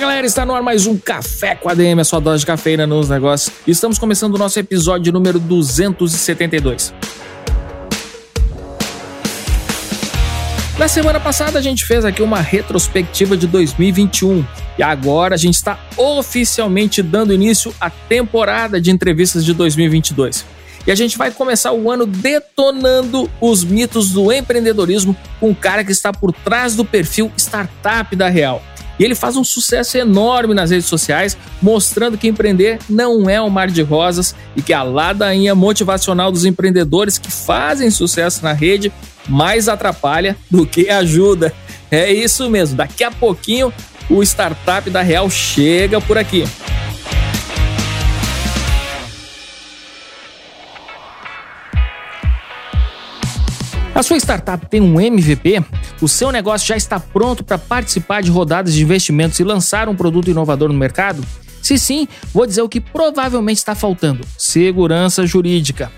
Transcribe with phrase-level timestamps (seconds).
[0.00, 2.86] galera, está no ar mais um Café com a DM, a sua dose de cafeína
[2.86, 3.54] nos negócios.
[3.66, 6.94] Estamos começando o nosso episódio número 272.
[10.78, 14.42] Na semana passada a gente fez aqui uma retrospectiva de 2021
[14.78, 20.46] e agora a gente está oficialmente dando início à temporada de entrevistas de 2022.
[20.86, 25.84] E a gente vai começar o ano detonando os mitos do empreendedorismo com um cara
[25.84, 28.62] que está por trás do perfil Startup da Real.
[29.00, 33.48] E ele faz um sucesso enorme nas redes sociais, mostrando que empreender não é um
[33.48, 38.92] mar de rosas e que a ladainha motivacional dos empreendedores que fazem sucesso na rede
[39.26, 41.50] mais atrapalha do que ajuda.
[41.90, 43.72] É isso mesmo, daqui a pouquinho
[44.10, 46.44] o startup da Real chega por aqui.
[54.00, 55.62] A sua startup tem um MVP?
[56.00, 59.94] O seu negócio já está pronto para participar de rodadas de investimentos e lançar um
[59.94, 61.22] produto inovador no mercado?
[61.60, 65.92] Se sim, vou dizer o que provavelmente está faltando: segurança jurídica.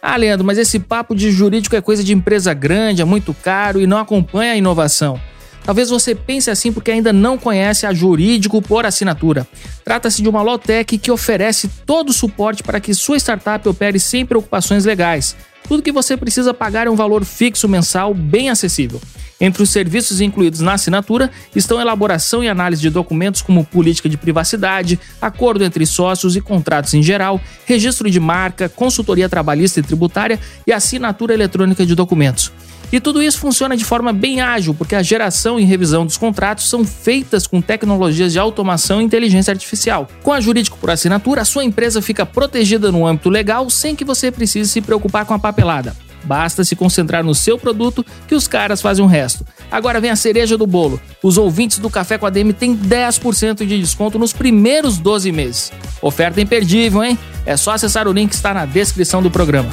[0.00, 3.80] Ah, Leandro, mas esse papo de jurídico é coisa de empresa grande, é muito caro
[3.80, 5.20] e não acompanha a inovação.
[5.64, 9.46] Talvez você pense assim porque ainda não conhece a Jurídico por Assinatura.
[9.84, 14.24] Trata-se de uma Lotec que oferece todo o suporte para que sua startup opere sem
[14.24, 15.36] preocupações legais
[15.68, 19.00] tudo que você precisa pagar é um valor fixo mensal bem acessível.
[19.40, 24.16] Entre os serviços incluídos na assinatura estão elaboração e análise de documentos como política de
[24.16, 30.38] privacidade, acordo entre sócios e contratos em geral, registro de marca, consultoria trabalhista e tributária
[30.64, 32.52] e assinatura eletrônica de documentos.
[32.92, 36.68] E tudo isso funciona de forma bem ágil, porque a geração e revisão dos contratos
[36.68, 40.06] são feitas com tecnologias de automação e inteligência artificial.
[40.22, 44.04] Com a Jurídico por Assinatura, a sua empresa fica protegida no âmbito legal sem que
[44.04, 45.96] você precise se preocupar com a papelada.
[46.24, 49.44] Basta se concentrar no seu produto que os caras fazem o resto.
[49.70, 51.00] Agora vem a cereja do bolo.
[51.22, 55.72] Os ouvintes do Café com a DM têm 10% de desconto nos primeiros 12 meses.
[56.00, 57.18] Oferta imperdível, hein?
[57.44, 59.70] É só acessar o link que está na descrição do programa.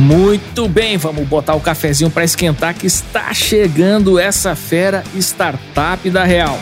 [0.00, 6.24] Muito bem, vamos botar o cafezinho para esquentar que está chegando essa fera startup da
[6.24, 6.58] Real.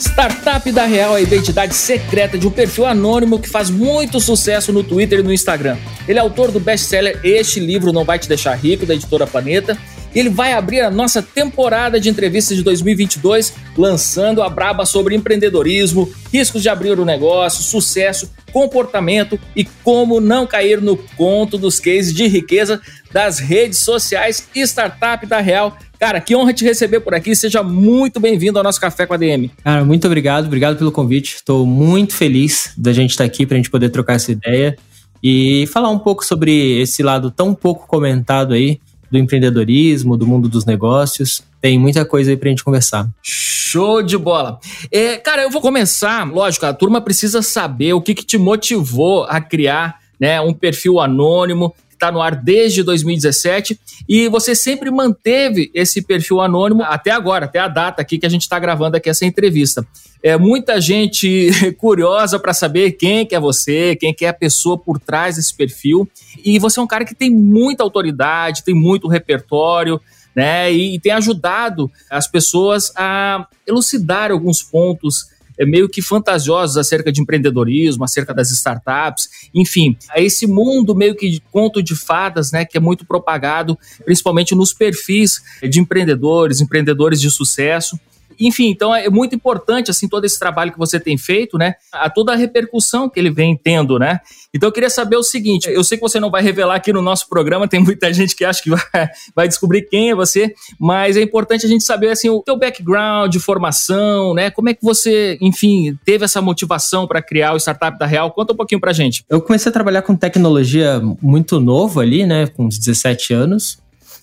[0.00, 4.72] Startup da Real é a identidade secreta de um perfil anônimo que faz muito sucesso
[4.72, 5.76] no Twitter e no Instagram.
[6.08, 9.78] Ele é autor do best-seller Este Livro Não Vai Te Deixar Rico, da editora Planeta,
[10.18, 16.10] ele vai abrir a nossa temporada de entrevistas de 2022, lançando a braba sobre empreendedorismo,
[16.32, 22.14] riscos de abrir o negócio, sucesso, comportamento e como não cair no conto dos cases
[22.14, 22.80] de riqueza
[23.12, 25.76] das redes sociais e startup da Real.
[25.98, 27.36] Cara, que honra te receber por aqui.
[27.36, 29.50] Seja muito bem-vindo ao nosso Café com a DM.
[29.62, 30.46] Cara, muito obrigado.
[30.46, 31.36] Obrigado pelo convite.
[31.36, 34.76] Estou muito feliz da gente estar aqui para a gente poder trocar essa ideia
[35.22, 38.80] e falar um pouco sobre esse lado tão pouco comentado aí
[39.10, 41.42] do empreendedorismo, do mundo dos negócios.
[41.60, 43.08] Tem muita coisa aí pra gente conversar.
[43.22, 44.58] Show de bola.
[44.90, 46.24] É, cara, eu vou começar.
[46.30, 51.00] Lógico, a turma precisa saber o que, que te motivou a criar né, um perfil
[51.00, 57.46] anônimo está no ar desde 2017 e você sempre manteve esse perfil anônimo até agora,
[57.46, 59.86] até a data aqui que a gente está gravando aqui essa entrevista.
[60.22, 64.78] É muita gente curiosa para saber quem que é você, quem que é a pessoa
[64.78, 66.08] por trás desse perfil.
[66.44, 70.00] E você é um cara que tem muita autoridade, tem muito repertório,
[70.34, 70.72] né?
[70.72, 77.20] E, e tem ajudado as pessoas a elucidar alguns pontos meio que fantasiosos acerca de
[77.20, 82.64] empreendedorismo, acerca das startups, enfim, é esse mundo meio que de conto de fadas, né,
[82.64, 87.98] que é muito propagado, principalmente nos perfis de empreendedores, empreendedores de sucesso.
[88.38, 91.74] Enfim, então é muito importante assim todo esse trabalho que você tem feito, né?
[91.92, 94.20] A toda a repercussão que ele vem tendo, né?
[94.54, 97.02] Então eu queria saber o seguinte, eu sei que você não vai revelar aqui no
[97.02, 98.80] nosso programa, tem muita gente que acha que vai,
[99.34, 103.34] vai descobrir quem é você, mas é importante a gente saber assim o teu background,
[103.36, 104.50] formação, né?
[104.50, 108.30] Como é que você, enfim, teve essa motivação para criar o startup da Real?
[108.30, 109.24] Conta um pouquinho pra gente.
[109.28, 113.78] Eu comecei a trabalhar com tecnologia muito novo ali, né, com uns 17 anos.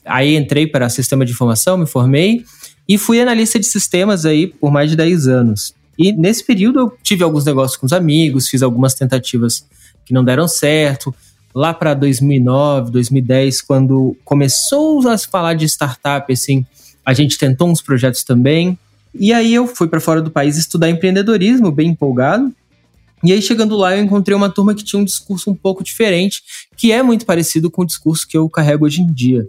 [0.06, 2.44] Aí entrei para sistema de informação, me formei
[2.88, 5.74] e fui analista de sistemas aí por mais de 10 anos.
[5.97, 9.65] E nesse período eu tive alguns negócios com os amigos, fiz algumas tentativas
[10.06, 11.13] que não deram certo.
[11.53, 16.65] lá para 2009, 2010, quando começou a se falar de startup, assim,
[17.06, 18.77] a gente tentou uns projetos também.
[19.13, 22.51] E aí eu fui para fora do país estudar empreendedorismo, bem empolgado.
[23.24, 26.41] E aí, chegando lá, eu encontrei uma turma que tinha um discurso um pouco diferente,
[26.75, 29.47] que é muito parecido com o discurso que eu carrego hoje em dia.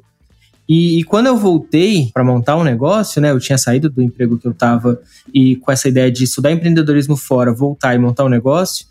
[0.69, 4.39] E, e quando eu voltei para montar um negócio, né, eu tinha saído do emprego
[4.39, 5.01] que eu estava
[5.33, 8.87] e com essa ideia de estudar empreendedorismo fora, voltar e montar um negócio,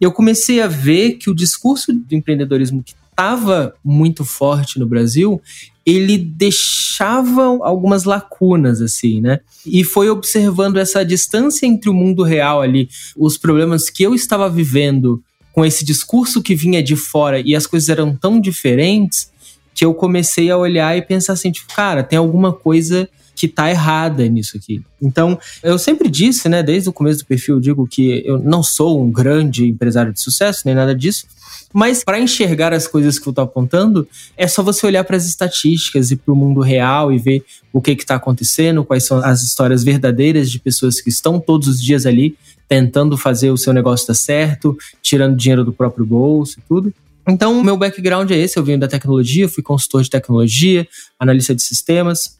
[0.00, 5.42] eu comecei a ver que o discurso do empreendedorismo que estava muito forte no Brasil,
[5.84, 9.40] ele deixava algumas lacunas, assim, né?
[9.66, 14.48] E foi observando essa distância entre o mundo real ali, os problemas que eu estava
[14.48, 15.20] vivendo
[15.52, 19.32] com esse discurso que vinha de fora e as coisas eram tão diferentes
[19.78, 23.70] que eu comecei a olhar e pensar assim, tipo, cara, tem alguma coisa que tá
[23.70, 24.82] errada nisso aqui.
[25.00, 28.60] Então, eu sempre disse, né, desde o começo do perfil, eu digo que eu não
[28.60, 31.26] sou um grande empresário de sucesso, nem nada disso,
[31.72, 35.26] mas para enxergar as coisas que eu tô apontando, é só você olhar para as
[35.26, 39.44] estatísticas e para o mundo real e ver o que está acontecendo, quais são as
[39.44, 42.36] histórias verdadeiras de pessoas que estão todos os dias ali
[42.66, 46.92] tentando fazer o seu negócio dar certo, tirando dinheiro do próprio bolso e tudo.
[47.28, 50.88] Então, o meu background é esse, eu venho da tecnologia, fui consultor de tecnologia,
[51.18, 52.38] analista de sistemas,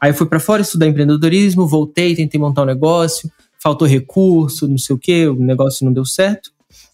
[0.00, 3.30] Aí fui para fora estudar empreendedorismo, voltei, tentei montar um negócio,
[3.62, 6.50] faltou recurso, não sei o que, o negócio não deu certo.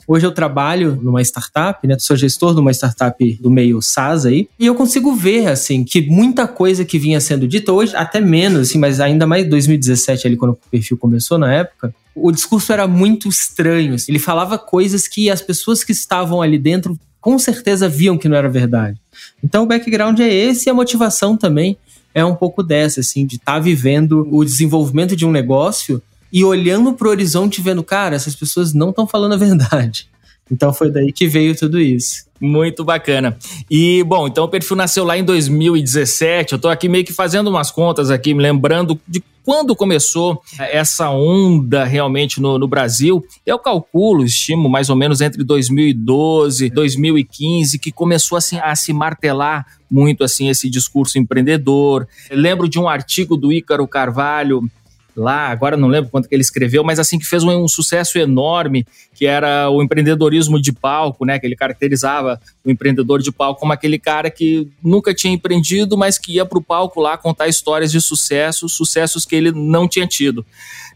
[0.08, 1.96] Hoje eu trabalho numa startup, né?
[1.98, 4.48] Sou gestor de uma startup do meio SaaS aí.
[4.58, 8.68] E eu consigo ver, assim, que muita coisa que vinha sendo dita hoje, até menos,
[8.68, 12.86] assim, mas ainda mais 2017 ali, quando o perfil começou na época, o discurso era
[12.86, 13.94] muito estranho.
[13.94, 14.12] Assim.
[14.12, 18.36] Ele falava coisas que as pessoas que estavam ali dentro com certeza viam que não
[18.36, 19.00] era verdade.
[19.42, 21.76] Então o background é esse e a motivação também
[22.14, 26.02] é um pouco dessa, assim, de estar tá vivendo o desenvolvimento de um negócio
[26.32, 30.08] e olhando para o horizonte vendo, cara, essas pessoas não estão falando a verdade.
[30.50, 32.26] Então foi daí que veio tudo isso.
[32.40, 33.36] Muito bacana.
[33.70, 36.52] E, bom, então o perfil nasceu lá em 2017.
[36.52, 41.08] Eu tô aqui meio que fazendo umas contas aqui, me lembrando de quando começou essa
[41.08, 43.24] onda realmente no, no Brasil.
[43.46, 48.92] Eu calculo, estimo mais ou menos entre 2012 e 2015, que começou assim, a se
[48.92, 52.08] martelar muito assim esse discurso empreendedor.
[52.28, 54.68] Eu lembro de um artigo do Ícaro Carvalho
[55.16, 58.18] lá, agora não lembro quanto que ele escreveu, mas assim que fez um, um, sucesso
[58.18, 61.38] enorme, que era o empreendedorismo de palco, né?
[61.38, 66.18] Que ele caracterizava o empreendedor de palco como aquele cara que nunca tinha empreendido, mas
[66.18, 70.06] que ia para o palco lá contar histórias de sucesso, sucessos que ele não tinha
[70.06, 70.44] tido.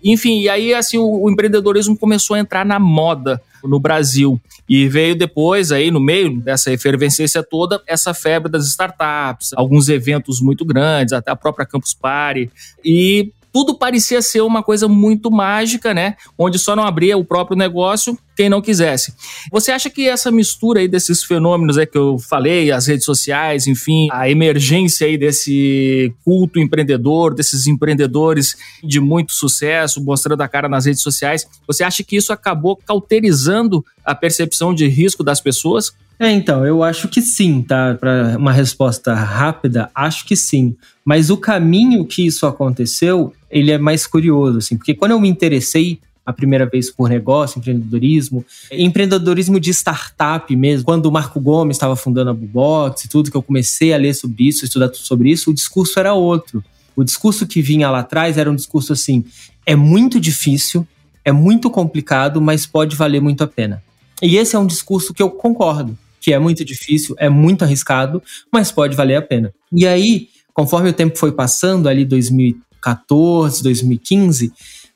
[0.02, 4.40] Enfim, e aí assim o, o empreendedorismo começou a entrar na moda no Brasil.
[4.68, 10.40] E veio depois, aí no meio dessa efervescência toda, essa febre das startups, alguns eventos
[10.40, 12.50] muito grandes, até a própria Campus Party.
[12.84, 16.16] E tudo parecia ser uma coisa muito mágica, né?
[16.38, 19.12] Onde só não abria o próprio negócio quem não quisesse.
[19.52, 23.66] Você acha que essa mistura aí desses fenômenos aí que eu falei, as redes sociais,
[23.66, 30.70] enfim, a emergência aí desse culto empreendedor, desses empreendedores de muito sucesso, mostrando a cara
[30.70, 35.92] nas redes sociais, você acha que isso acabou cauterizando a percepção de risco das pessoas?
[36.22, 37.94] É, então, eu acho que sim, tá?
[37.94, 40.76] Para uma resposta rápida, acho que sim.
[41.02, 45.30] Mas o caminho que isso aconteceu, ele é mais curioso, assim, porque quando eu me
[45.30, 50.84] interessei a primeira vez por negócio, empreendedorismo, empreendedorismo de startup mesmo.
[50.84, 54.12] Quando o Marco Gomes estava fundando a Bubox e tudo, que eu comecei a ler
[54.12, 56.62] sobre isso, estudar sobre isso, o discurso era outro.
[56.94, 59.24] O discurso que vinha lá atrás era um discurso assim:
[59.64, 60.86] é muito difícil,
[61.24, 63.82] é muito complicado, mas pode valer muito a pena.
[64.22, 68.22] E esse é um discurso que eu concordo que é muito difícil, é muito arriscado,
[68.52, 69.52] mas pode valer a pena.
[69.72, 74.52] E aí, conforme o tempo foi passando, ali 2014, 2015,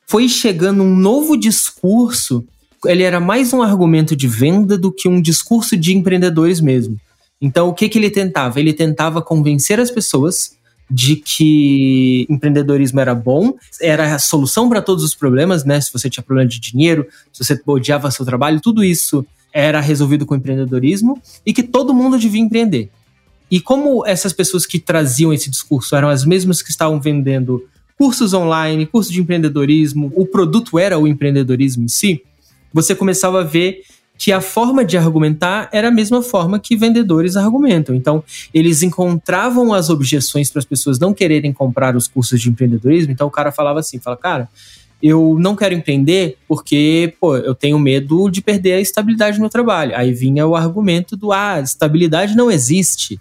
[0.07, 2.45] foi chegando um novo discurso.
[2.85, 6.99] Ele era mais um argumento de venda do que um discurso de empreendedores mesmo.
[7.40, 8.61] Então, o que, que ele tentava?
[8.61, 10.57] Ele tentava convencer as pessoas
[10.90, 15.81] de que empreendedorismo era bom, era a solução para todos os problemas, né?
[15.81, 20.26] Se você tinha problema de dinheiro, se você odiava seu trabalho, tudo isso era resolvido
[20.26, 22.90] com empreendedorismo e que todo mundo devia empreender.
[23.49, 27.64] E como essas pessoas que traziam esse discurso eram as mesmas que estavam vendendo
[27.96, 32.20] cursos online, cursos de empreendedorismo, o produto era o empreendedorismo em si,
[32.73, 33.82] você começava a ver
[34.18, 37.94] que a forma de argumentar era a mesma forma que vendedores argumentam.
[37.94, 43.12] Então, eles encontravam as objeções para as pessoas não quererem comprar os cursos de empreendedorismo.
[43.12, 44.49] Então, o cara falava assim, fala, cara,
[45.02, 49.94] eu não quero empreender porque, pô, eu tenho medo de perder a estabilidade no trabalho.
[49.94, 53.20] Aí vinha o argumento do, ah, estabilidade não existe.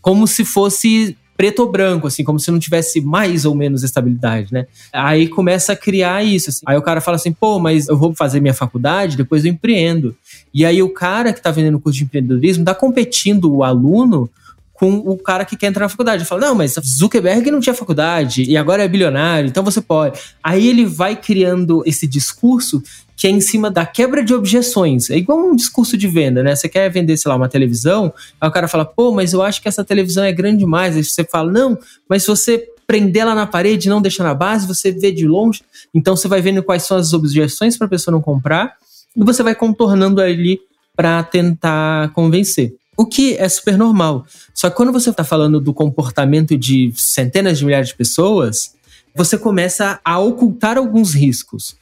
[0.00, 4.52] Como se fosse preto ou branco, assim, como se não tivesse mais ou menos estabilidade,
[4.52, 4.66] né?
[4.92, 6.50] Aí começa a criar isso.
[6.50, 6.60] Assim.
[6.66, 10.16] Aí o cara fala assim, pô, mas eu vou fazer minha faculdade, depois eu empreendo.
[10.52, 14.30] E aí o cara que tá vendendo o curso de empreendedorismo tá competindo o aluno
[14.74, 16.24] com o cara que quer entrar na faculdade.
[16.24, 20.20] Fala, não, mas Zuckerberg não tinha faculdade e agora é bilionário, então você pode.
[20.42, 22.82] Aí ele vai criando esse discurso
[23.16, 25.08] que é em cima da quebra de objeções.
[25.08, 26.56] É igual um discurso de venda, né?
[26.56, 29.62] Você quer vender, sei lá, uma televisão, aí o cara fala, pô, mas eu acho
[29.62, 30.96] que essa televisão é grande demais.
[30.96, 31.78] Aí você fala, não,
[32.08, 35.62] mas se você prender ela na parede não deixar na base, você vê de longe.
[35.94, 38.74] Então você vai vendo quais são as objeções para a pessoa não comprar
[39.16, 40.60] e você vai contornando ali
[40.96, 42.74] para tentar convencer.
[42.96, 44.26] O que é super normal.
[44.54, 48.74] Só que quando você está falando do comportamento de centenas de milhares de pessoas,
[49.14, 51.76] você começa a ocultar alguns riscos.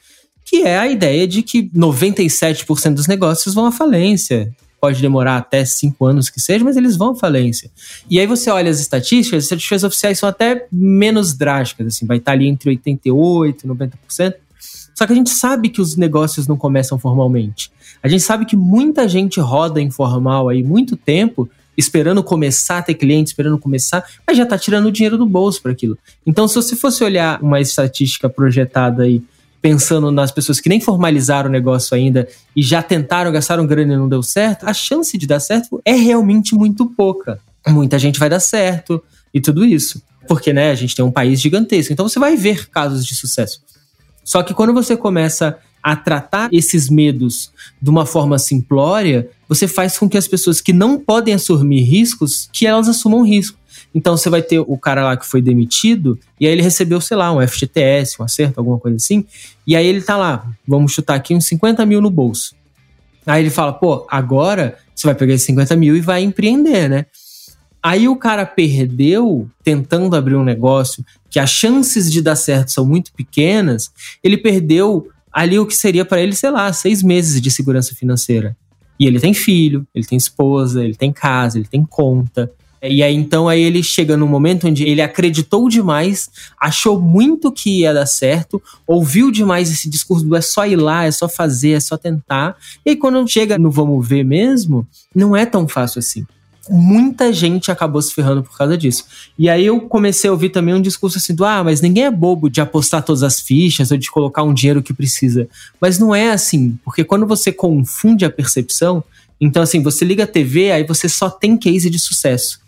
[0.45, 4.53] Que é a ideia de que 97% dos negócios vão à falência.
[4.79, 7.71] Pode demorar até cinco anos que seja, mas eles vão à falência.
[8.09, 12.17] E aí você olha as estatísticas, as estatísticas oficiais são até menos drásticas, assim, vai
[12.17, 14.35] estar ali entre 88% e 90%.
[14.93, 17.71] Só que a gente sabe que os negócios não começam formalmente.
[18.01, 22.93] A gente sabe que muita gente roda informal aí muito tempo, esperando começar a ter
[22.93, 25.97] cliente, esperando começar, mas já está tirando o dinheiro do bolso para aquilo.
[26.25, 29.23] Então, se você fosse olhar uma estatística projetada aí,
[29.63, 33.97] pensando nas pessoas que nem formalizaram o negócio ainda e já tentaram, gastaram grana e
[33.97, 37.39] não deu certo, a chance de dar certo é realmente muito pouca.
[37.65, 39.01] Muita gente vai dar certo
[39.33, 40.03] e tudo isso.
[40.27, 41.93] Porque, né, a gente tem um país gigantesco.
[41.93, 43.61] Então você vai ver casos de sucesso.
[44.23, 47.51] Só que quando você começa a tratar esses medos
[47.81, 52.49] de uma forma simplória, você faz com que as pessoas que não podem assumir riscos,
[52.53, 53.57] que elas assumam risco.
[53.93, 57.17] Então você vai ter o cara lá que foi demitido, e aí ele recebeu, sei
[57.17, 59.25] lá, um FGTS, um acerto, alguma coisa assim,
[59.67, 62.55] e aí ele tá lá, vamos chutar aqui, uns 50 mil no bolso.
[63.25, 67.05] Aí ele fala, pô, agora você vai pegar esses 50 mil e vai empreender, né?
[67.81, 72.85] Aí o cara perdeu tentando abrir um negócio que as chances de dar certo são
[72.85, 73.89] muito pequenas,
[74.23, 78.55] ele perdeu ali o que seria para ele, sei lá, seis meses de segurança financeira.
[78.99, 82.51] E ele tem filho, ele tem esposa, ele tem casa, ele tem conta.
[82.83, 86.29] E aí então aí ele chega num momento onde ele acreditou demais,
[86.61, 91.05] achou muito que ia dar certo, ouviu demais esse discurso do é só ir lá,
[91.05, 92.55] é só fazer, é só tentar.
[92.85, 96.27] E aí quando chega no vamos ver mesmo, não é tão fácil assim
[96.69, 99.05] muita gente acabou se ferrando por causa disso.
[99.37, 102.11] E aí eu comecei a ouvir também um discurso assim do, ah, mas ninguém é
[102.11, 105.47] bobo de apostar todas as fichas ou de colocar um dinheiro que precisa.
[105.79, 109.03] Mas não é assim, porque quando você confunde a percepção,
[109.39, 112.61] então assim, você liga a TV, aí você só tem case de sucesso.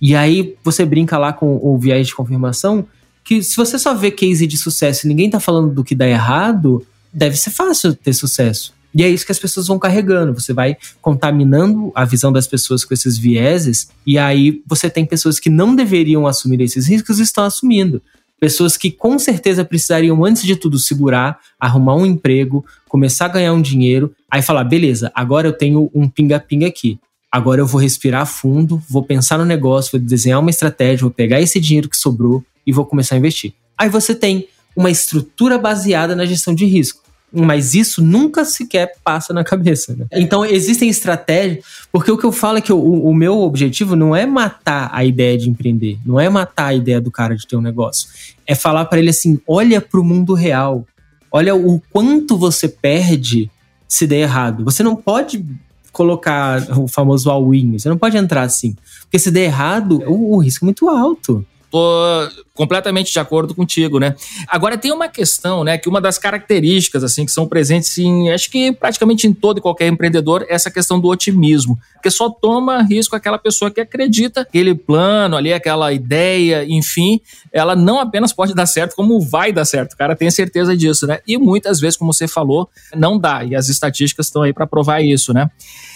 [0.00, 2.86] E aí você brinca lá com o viés de confirmação,
[3.24, 6.08] que se você só vê case de sucesso e ninguém tá falando do que dá
[6.08, 8.74] errado, deve ser fácil ter sucesso.
[8.94, 10.34] E é isso que as pessoas vão carregando.
[10.34, 15.40] Você vai contaminando a visão das pessoas com esses vieses, e aí você tem pessoas
[15.40, 18.02] que não deveriam assumir esses riscos e estão assumindo.
[18.38, 23.52] Pessoas que com certeza precisariam, antes de tudo, segurar, arrumar um emprego, começar a ganhar
[23.52, 26.98] um dinheiro, aí falar: beleza, agora eu tenho um pinga-pinga aqui.
[27.30, 31.40] Agora eu vou respirar fundo, vou pensar no negócio, vou desenhar uma estratégia, vou pegar
[31.40, 33.54] esse dinheiro que sobrou e vou começar a investir.
[33.78, 37.01] Aí você tem uma estrutura baseada na gestão de risco
[37.32, 39.96] mas isso nunca sequer passa na cabeça.
[39.96, 40.06] Né?
[40.12, 44.14] Então existem estratégias, porque o que eu falo é que o, o, meu objetivo não
[44.14, 47.56] é matar a ideia de empreender, não é matar a ideia do cara de ter
[47.56, 48.08] um negócio,
[48.46, 50.86] é falar para ele assim: olha para o mundo real,
[51.30, 53.50] olha o quanto você perde
[53.88, 54.64] se der errado.
[54.64, 55.44] Você não pode
[55.90, 60.38] colocar o famoso all-in, você não pode entrar assim, porque se der errado, o, o
[60.38, 61.44] risco é muito alto.
[61.72, 64.14] Tô completamente de acordo contigo, né?
[64.46, 68.50] Agora tem uma questão, né, que uma das características assim que são presentes em, acho
[68.50, 72.82] que praticamente em todo e qualquer empreendedor, é essa questão do otimismo, porque só toma
[72.82, 78.54] risco aquela pessoa que acredita aquele plano ali, aquela ideia, enfim, ela não apenas pode
[78.54, 79.94] dar certo, como vai dar certo.
[79.94, 81.20] O cara tem certeza disso, né?
[81.26, 85.00] E muitas vezes, como você falou, não dá, e as estatísticas estão aí para provar
[85.00, 85.50] isso, né?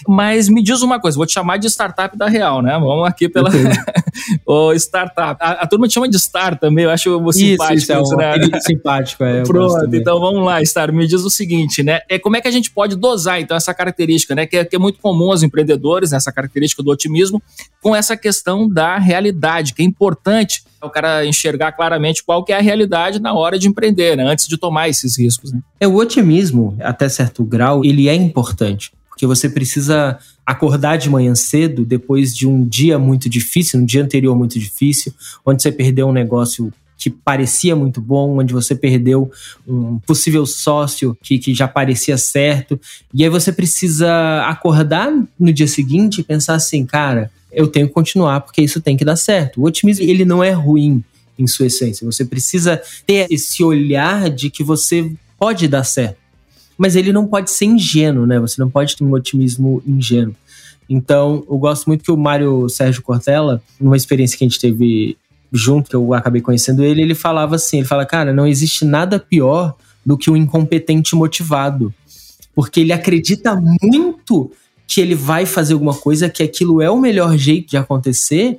[0.09, 2.73] Mas me diz uma coisa, vou te chamar de startup da real, né?
[2.79, 3.51] Vamos aqui pela
[4.47, 5.37] o startup.
[5.41, 8.17] A, a turma te chama de Star também, eu acho simpático isso, isso, é um
[8.17, 8.61] né?
[8.61, 9.43] simpático, é.
[9.43, 12.01] Pronto, então vamos lá, Star, me diz o seguinte, né?
[12.09, 14.47] É como é que a gente pode dosar então essa característica, né?
[14.47, 17.43] Que é, que é muito comum aos empreendedores, essa característica do otimismo,
[17.83, 22.57] com essa questão da realidade, que é importante o cara enxergar claramente qual que é
[22.57, 24.25] a realidade na hora de empreender, né?
[24.25, 25.53] Antes de tomar esses riscos.
[25.53, 25.61] Né?
[25.81, 31.35] É o otimismo, até certo grau, ele é importante porque você precisa acordar de manhã
[31.35, 35.11] cedo depois de um dia muito difícil, um dia anterior muito difícil,
[35.45, 39.31] onde você perdeu um negócio que parecia muito bom, onde você perdeu
[39.67, 42.79] um possível sócio que, que já parecia certo.
[43.13, 47.95] E aí você precisa acordar no dia seguinte e pensar assim, cara, eu tenho que
[47.95, 49.63] continuar porque isso tem que dar certo.
[49.63, 51.03] O otimismo, ele não é ruim
[51.39, 52.05] em sua essência.
[52.05, 56.26] Você precisa ter esse olhar de que você pode dar certo.
[56.77, 58.39] Mas ele não pode ser ingênuo, né?
[58.39, 60.35] Você não pode ter um otimismo ingênuo.
[60.89, 65.17] Então, eu gosto muito que o Mário Sérgio Cortella, numa experiência que a gente teve
[65.53, 69.19] junto, que eu acabei conhecendo ele, ele falava assim, ele fala, cara, não existe nada
[69.19, 71.93] pior do que um incompetente motivado.
[72.55, 74.51] Porque ele acredita muito
[74.87, 78.59] que ele vai fazer alguma coisa, que aquilo é o melhor jeito de acontecer,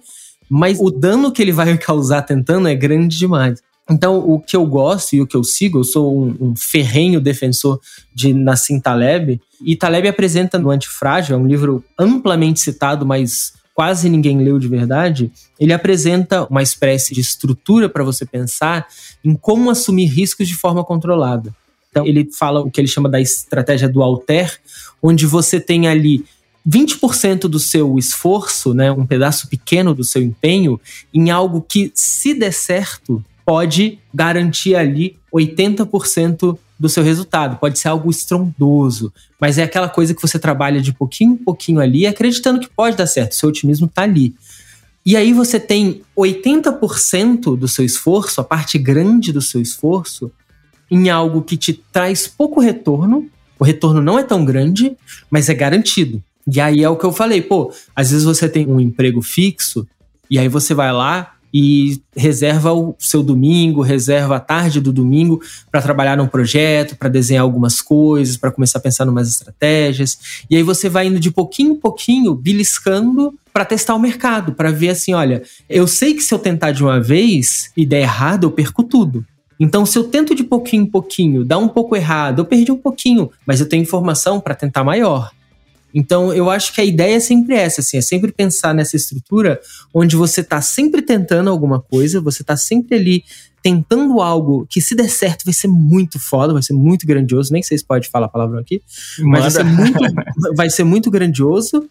[0.50, 3.62] mas o dano que ele vai causar tentando é grande demais.
[3.89, 7.22] Então, o que eu gosto e o que eu sigo, eu sou um, um ferrenho
[7.22, 7.79] defensor
[8.13, 14.10] de Nassim Taleb, e Taleb apresenta no Antifrágil, é um livro amplamente citado, mas quase
[14.10, 18.88] ninguém leu de verdade, ele apresenta uma espécie de estrutura para você pensar
[19.24, 21.56] em como assumir riscos de forma controlada.
[21.89, 24.60] Então, ele fala o que ele chama da estratégia do alter,
[25.01, 26.25] onde você tem ali
[26.67, 30.79] 20% do seu esforço, né, um pedaço pequeno do seu empenho,
[31.13, 37.58] em algo que, se der certo, pode garantir ali 80% do seu resultado.
[37.58, 41.80] Pode ser algo estrondoso, mas é aquela coisa que você trabalha de pouquinho em pouquinho
[41.80, 43.36] ali, acreditando que pode dar certo.
[43.36, 44.36] Seu otimismo está ali.
[45.06, 50.30] E aí você tem 80% do seu esforço, a parte grande do seu esforço,
[50.92, 53.30] em algo que te traz pouco retorno.
[53.58, 54.98] O retorno não é tão grande,
[55.32, 56.22] mas é garantido.
[56.46, 59.88] E aí é o que eu falei, pô, às vezes você tem um emprego fixo
[60.30, 65.42] e aí você vai lá e reserva o seu domingo, reserva a tarde do domingo
[65.72, 70.20] para trabalhar num projeto, para desenhar algumas coisas, para começar a pensar em umas estratégias.
[70.52, 74.72] E aí você vai indo de pouquinho em pouquinho, beliscando para testar o mercado, para
[74.72, 78.44] ver assim, olha, eu sei que se eu tentar de uma vez e der errado,
[78.44, 79.26] eu perco tudo.
[79.60, 82.78] Então, se eu tento de pouquinho em pouquinho, dá um pouco errado, eu perdi um
[82.78, 85.32] pouquinho, mas eu tenho informação para tentar maior.
[85.94, 89.60] Então, eu acho que a ideia é sempre essa, assim, é sempre pensar nessa estrutura
[89.94, 93.24] onde você está sempre tentando alguma coisa, você está sempre ali
[93.63, 97.63] tentando algo que se der certo vai ser muito foda, vai ser muito grandioso, nem
[97.63, 98.82] sei se pode falar a palavra aqui,
[99.20, 100.00] mas vai ser, muito,
[100.56, 101.89] vai ser muito grandioso,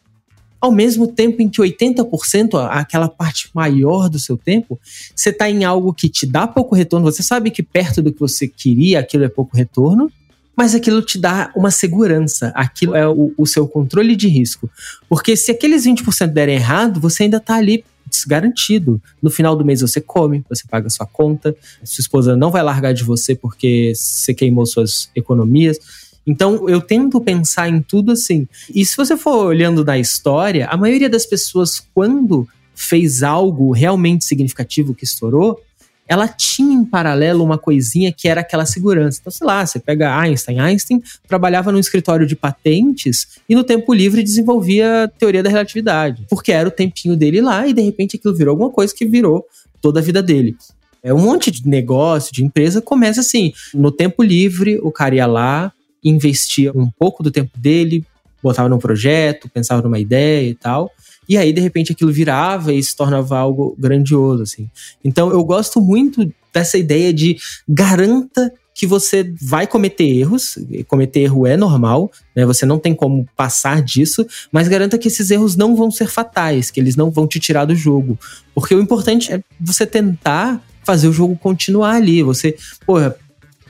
[0.61, 4.79] ao mesmo tempo em que 80%, aquela parte maior do seu tempo,
[5.15, 8.21] você está em algo que te dá pouco retorno, você sabe que perto do que
[8.21, 10.11] você queria, aquilo é pouco retorno,
[10.57, 14.71] mas aquilo te dá uma segurança, aquilo é o, o seu controle de risco.
[15.09, 19.01] Porque se aqueles 20% derem errado, você ainda está ali desgarantido.
[19.23, 22.95] No final do mês você come, você paga sua conta, sua esposa não vai largar
[22.95, 25.79] de você porque você queimou suas economias.
[26.27, 28.49] Então eu tento pensar em tudo assim.
[28.75, 34.25] E se você for olhando na história, a maioria das pessoas, quando fez algo realmente
[34.25, 35.61] significativo que estourou,
[36.09, 39.19] ela tinha em paralelo uma coisinha que era aquela segurança.
[39.21, 40.61] Então, sei lá, você pega Einstein.
[40.61, 46.53] Einstein trabalhava num escritório de patentes e no tempo livre desenvolvia teoria da relatividade, porque
[46.53, 49.45] era o tempinho dele lá e de repente aquilo virou alguma coisa que virou
[49.81, 50.57] toda a vida dele.
[51.03, 55.27] É um monte de negócio, de empresa começa assim, no tempo livre, o cara ia
[55.27, 58.05] lá, investia um pouco do tempo dele,
[58.43, 60.91] botava num projeto, pensava numa ideia e tal.
[61.29, 64.71] E aí, de repente, aquilo virava e se tornava algo grandioso, assim.
[65.05, 67.37] Então, eu gosto muito dessa ideia de
[67.69, 72.45] garanta que você vai cometer erros, cometer erro é normal, né?
[72.45, 76.71] Você não tem como passar disso, mas garanta que esses erros não vão ser fatais,
[76.71, 78.19] que eles não vão te tirar do jogo.
[78.55, 82.23] Porque o importante é você tentar fazer o jogo continuar ali.
[82.23, 82.55] Você,
[82.87, 83.17] porra,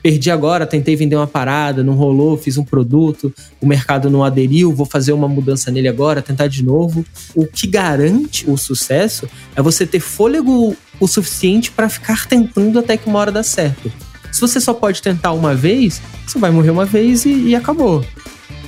[0.01, 4.73] perdi agora, tentei vender uma parada, não rolou, fiz um produto, o mercado não aderiu,
[4.73, 7.05] vou fazer uma mudança nele agora, tentar de novo.
[7.35, 12.97] O que garante o sucesso é você ter fôlego o suficiente para ficar tentando até
[12.97, 13.91] que uma hora dá certo.
[14.31, 18.05] Se você só pode tentar uma vez, você vai morrer uma vez e, e acabou.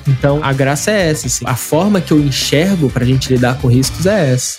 [0.08, 1.28] Então a graça é essa.
[1.28, 1.46] Assim.
[1.48, 4.58] A forma que eu enxergo para a gente lidar com riscos é essa.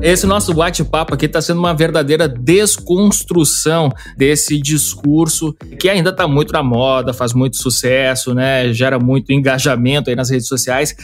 [0.00, 6.52] Esse nosso bate-papo aqui está sendo uma verdadeira desconstrução desse discurso que ainda está muito
[6.52, 8.72] na moda, faz muito sucesso, né?
[8.72, 10.94] Gera muito engajamento aí nas redes sociais.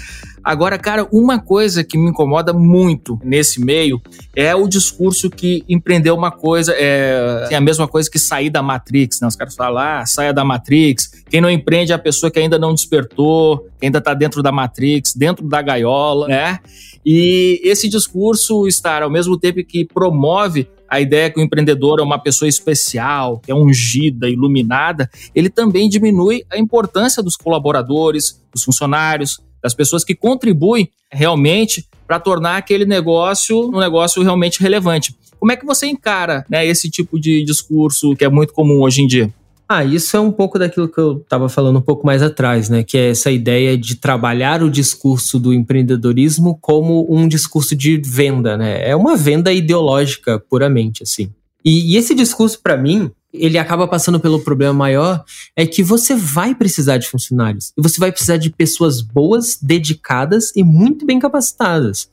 [0.45, 4.01] Agora, cara, uma coisa que me incomoda muito nesse meio
[4.37, 8.63] é o discurso que empreendeu uma coisa, é, é a mesma coisa que sair da
[8.63, 9.27] Matrix, né?
[9.27, 11.25] Os caras falam, ah, saia da Matrix.
[11.31, 14.53] Quem não empreende é a pessoa que ainda não despertou, que ainda está dentro da
[14.53, 16.59] Matrix, dentro da gaiola, né?
[17.07, 22.03] E esse discurso estar ao mesmo tempo que promove a ideia que o empreendedor é
[22.03, 28.63] uma pessoa especial, que é ungida, iluminada, ele também diminui a importância dos colaboradores, dos
[28.63, 35.17] funcionários, das pessoas que contribuem realmente para tornar aquele negócio um negócio realmente relevante.
[35.41, 39.01] Como é que você encara né, esse tipo de discurso que é muito comum hoje
[39.01, 39.33] em dia?
[39.67, 42.83] Ah, isso é um pouco daquilo que eu estava falando um pouco mais atrás, né?
[42.83, 48.59] Que é essa ideia de trabalhar o discurso do empreendedorismo como um discurso de venda,
[48.59, 48.87] né?
[48.87, 51.31] É uma venda ideológica puramente, assim.
[51.65, 55.25] E, e esse discurso, para mim, ele acaba passando pelo problema maior,
[55.57, 57.73] é que você vai precisar de funcionários.
[57.77, 62.09] E você vai precisar de pessoas boas, dedicadas e muito bem capacitadas.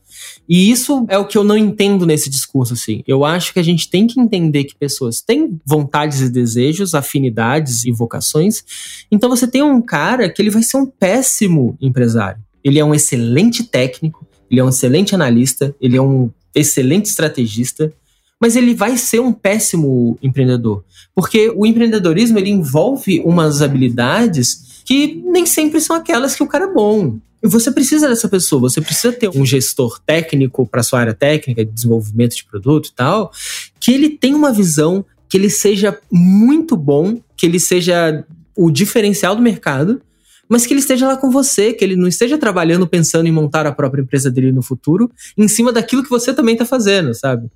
[0.50, 3.04] E isso é o que eu não entendo nesse discurso, assim.
[3.08, 7.86] Eu acho que a gente tem que entender que pessoas têm vontades e desejos, afinidades
[7.86, 8.64] e vocações.
[9.12, 12.42] Então você tem um cara que ele vai ser um péssimo empresário.
[12.64, 17.94] Ele é um excelente técnico, ele é um excelente analista, ele é um excelente estrategista,
[18.41, 25.21] mas ele vai ser um péssimo empreendedor, porque o empreendedorismo ele envolve umas habilidades que
[25.27, 27.19] nem sempre são aquelas que o cara é bom.
[27.43, 31.63] E você precisa dessa pessoa, você precisa ter um gestor técnico para sua área técnica
[31.63, 33.32] de desenvolvimento de produto e tal,
[33.80, 38.25] que ele tenha uma visão, que ele seja muito bom, que ele seja
[38.56, 40.01] o diferencial do mercado,
[40.49, 43.65] mas que ele esteja lá com você, que ele não esteja trabalhando pensando em montar
[43.65, 47.49] a própria empresa dele no futuro, em cima daquilo que você também está fazendo, sabe?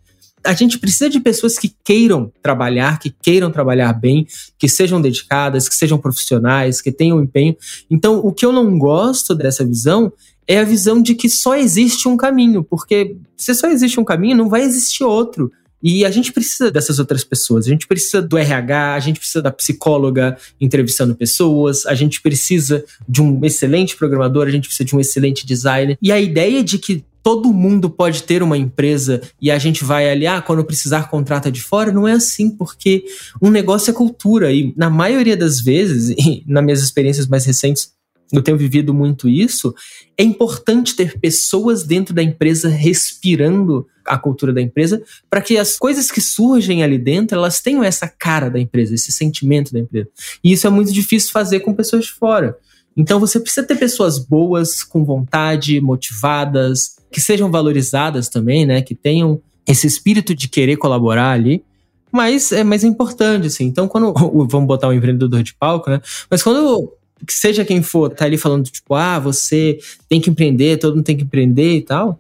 [0.46, 4.28] A gente precisa de pessoas que queiram trabalhar, que queiram trabalhar bem,
[4.58, 7.56] que sejam dedicadas, que sejam profissionais, que tenham empenho.
[7.90, 10.14] Então, o que eu não gosto dessa visão
[10.48, 14.38] é a visão de que só existe um caminho, porque se só existe um caminho,
[14.38, 15.52] não vai existir outro.
[15.82, 17.68] E a gente precisa dessas outras pessoas.
[17.68, 22.84] A gente precisa do RH, a gente precisa da psicóloga entrevistando pessoas, a gente precisa
[23.08, 25.98] de um excelente programador, a gente precisa de um excelente designer.
[26.02, 30.08] E a ideia de que todo mundo pode ter uma empresa e a gente vai
[30.08, 33.04] ali, ah, quando precisar contrata de fora, não é assim, porque
[33.42, 37.92] um negócio é cultura e na maioria das vezes, e nas minhas experiências mais recentes,
[38.32, 39.74] eu tenho vivido muito isso,
[40.16, 45.80] é importante ter pessoas dentro da empresa respirando a cultura da empresa, para que as
[45.80, 50.08] coisas que surgem ali dentro, elas tenham essa cara da empresa, esse sentimento da empresa.
[50.44, 52.56] E isso é muito difícil fazer com pessoas de fora.
[52.96, 58.82] Então você precisa ter pessoas boas, com vontade, motivadas, que sejam valorizadas também, né?
[58.82, 61.64] Que tenham esse espírito de querer colaborar ali.
[62.12, 63.64] Mas é mais importante, assim.
[63.64, 64.12] Então, quando.
[64.50, 66.02] Vamos botar um empreendedor de palco, né?
[66.30, 66.92] Mas quando.
[67.30, 71.16] Seja quem for, tá ali falando, tipo, ah, você tem que empreender, todo mundo tem
[71.16, 72.20] que empreender e tal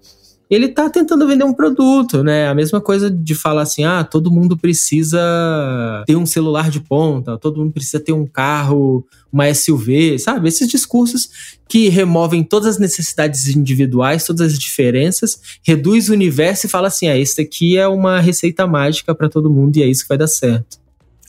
[0.55, 2.47] ele está tentando vender um produto, né?
[2.47, 5.19] A mesma coisa de falar assim: ah, todo mundo precisa
[6.07, 10.47] ter um celular de ponta, todo mundo precisa ter um carro, uma SUV, sabe?
[10.47, 16.69] Esses discursos que removem todas as necessidades individuais, todas as diferenças, reduz o universo e
[16.69, 20.03] fala assim: ah, esse aqui é uma receita mágica para todo mundo e é isso
[20.03, 20.79] que vai dar certo.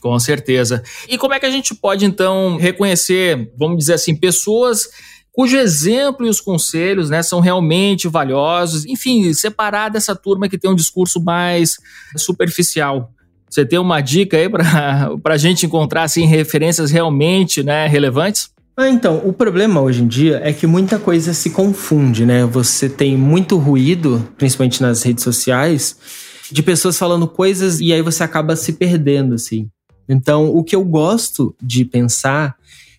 [0.01, 0.83] Com certeza.
[1.09, 4.89] E como é que a gente pode, então, reconhecer, vamos dizer assim, pessoas
[5.37, 8.87] cujo exemplo e os conselhos né, são realmente valiosos.
[8.87, 11.77] Enfim, separar dessa turma que tem um discurso mais
[12.16, 13.12] superficial.
[13.49, 18.49] Você tem uma dica aí para a gente encontrar assim, referências realmente né, relevantes?
[18.75, 22.44] Ah, então, o problema hoje em dia é que muita coisa se confunde, né?
[22.46, 25.96] Você tem muito ruído, principalmente nas redes sociais,
[26.51, 29.68] de pessoas falando coisas e aí você acaba se perdendo, assim.
[30.09, 32.57] Então, o que eu gosto de pensar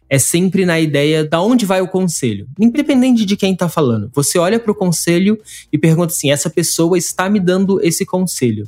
[0.09, 4.09] é sempre na ideia da onde vai o conselho, independente de quem está falando.
[4.13, 5.37] Você olha para o conselho
[5.71, 8.67] e pergunta assim: essa pessoa está me dando esse conselho.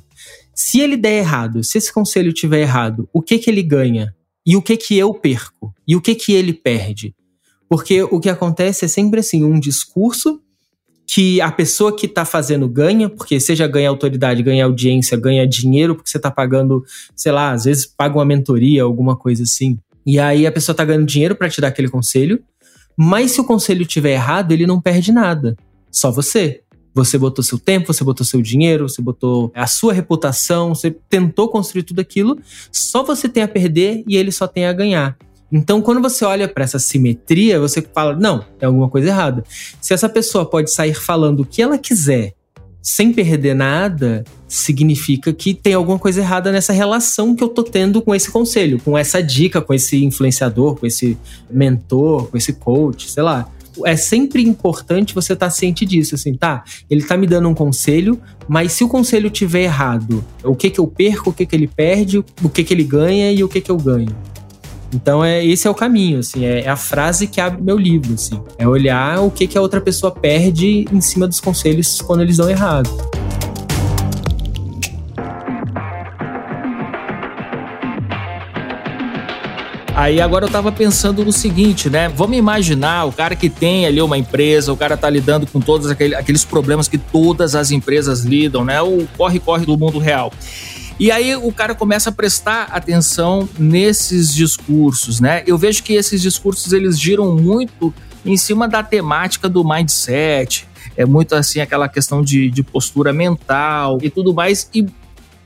[0.53, 4.13] Se ele der errado, se esse conselho tiver errado, o que que ele ganha?
[4.45, 5.73] E o que que eu perco?
[5.87, 7.15] E o que que ele perde?
[7.69, 10.41] Porque o que acontece é sempre assim, um discurso
[11.11, 15.95] que a pessoa que está fazendo ganha, porque seja ganha autoridade, ganha audiência, ganha dinheiro,
[15.95, 16.83] porque você está pagando,
[17.15, 19.79] sei lá, às vezes paga uma mentoria, alguma coisa assim.
[20.05, 22.43] E aí a pessoa tá ganhando dinheiro para te dar aquele conselho,
[22.97, 25.55] mas se o conselho tiver errado, ele não perde nada.
[25.91, 26.61] Só você.
[26.93, 31.47] Você botou seu tempo, você botou seu dinheiro, você botou a sua reputação, você tentou
[31.49, 32.37] construir tudo aquilo,
[32.71, 35.17] só você tem a perder e ele só tem a ganhar.
[35.51, 39.43] Então, quando você olha para essa simetria, você fala: não, tem alguma coisa errada.
[39.79, 42.33] Se essa pessoa pode sair falando o que ela quiser
[42.81, 48.01] sem perder nada, significa que tem alguma coisa errada nessa relação que eu tô tendo
[48.01, 51.17] com esse conselho, com essa dica, com esse influenciador, com esse
[51.49, 53.49] mentor, com esse coach, sei lá.
[53.85, 56.63] É sempre importante você estar tá ciente disso, assim, tá?
[56.89, 60.79] Ele tá me dando um conselho, mas se o conselho tiver errado, o que que
[60.79, 63.61] eu perco, o que que ele perde, o que que ele ganha e o que
[63.61, 64.13] que eu ganho.
[64.93, 68.13] Então é esse é o caminho, assim, é, é, a frase que abre meu livro,
[68.13, 68.41] assim.
[68.57, 72.37] É olhar o que, que a outra pessoa perde em cima dos conselhos quando eles
[72.37, 72.89] dão errado.
[79.99, 82.07] Aí agora eu tava pensando no seguinte, né?
[82.07, 85.91] Vamos imaginar o cara que tem ali uma empresa, o cara tá lidando com todos
[85.91, 88.81] aqueles problemas que todas as empresas lidam, né?
[88.81, 90.31] O corre-corre do mundo real.
[90.99, 95.43] E aí o cara começa a prestar atenção nesses discursos, né?
[95.47, 97.93] Eu vejo que esses discursos eles giram muito
[98.25, 103.99] em cima da temática do mindset, é muito assim aquela questão de, de postura mental
[104.01, 104.69] e tudo mais.
[104.73, 104.85] E,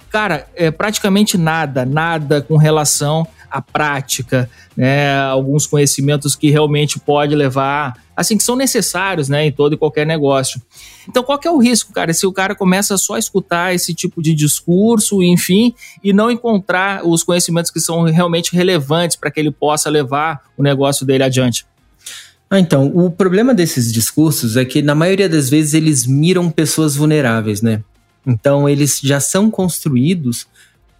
[0.09, 5.15] cara, é praticamente nada, nada com relação à prática, né?
[5.19, 10.06] Alguns conhecimentos que realmente pode levar, assim, que são necessários, né, em todo e qualquer
[10.06, 10.62] negócio.
[11.08, 12.13] Então, qual que é o risco, cara?
[12.13, 15.73] Se o cara começa só a escutar esse tipo de discurso, enfim,
[16.04, 20.63] e não encontrar os conhecimentos que são realmente relevantes para que ele possa levar o
[20.63, 21.65] negócio dele adiante.
[22.49, 26.95] Ah, então, o problema desses discursos é que, na maioria das vezes, eles miram pessoas
[26.95, 27.84] vulneráveis, né?
[28.26, 30.45] Então, eles já são construídos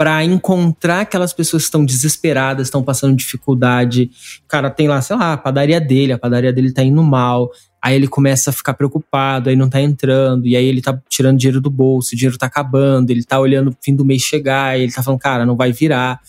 [0.04, 4.12] para encontrar aquelas pessoas que estão desesperadas, estão passando dificuldade.
[4.44, 7.50] O cara tem lá, sei lá, a padaria dele, a padaria dele tá indo mal.
[7.82, 11.38] Aí ele começa a ficar preocupado, aí não tá entrando, e aí ele tá tirando
[11.38, 14.78] dinheiro do bolso, o dinheiro tá acabando, ele tá olhando o fim do mês chegar,
[14.78, 16.20] ele tá falando, cara, não vai virar.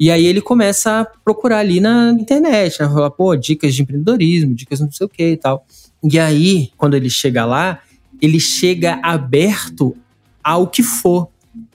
[0.00, 2.88] E aí ele começa a procurar ali na internet, né?
[2.88, 5.66] Falar, pô, dicas de empreendedorismo, dicas não sei o que e tal.
[6.02, 7.80] E aí, quando ele chega lá,
[8.18, 9.94] ele chega aberto
[10.42, 11.33] ao que for.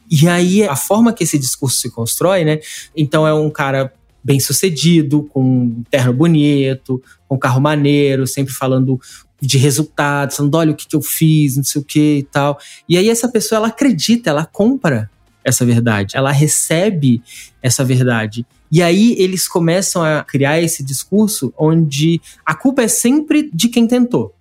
[0.10, 2.60] E aí, a forma que esse discurso se constrói, né?
[2.96, 3.94] Então é um cara
[4.24, 9.00] bem sucedido, com um terno bonito, com um carro maneiro, sempre falando
[9.42, 12.60] de resultados, falando, olha o que, que eu fiz, não sei o que e tal.
[12.88, 15.10] E aí essa pessoa, ela acredita, ela compra
[15.44, 17.22] essa verdade, ela recebe
[17.62, 18.46] essa verdade.
[18.72, 23.88] E aí eles começam a criar esse discurso onde a culpa é sempre de quem
[23.88, 24.34] tentou.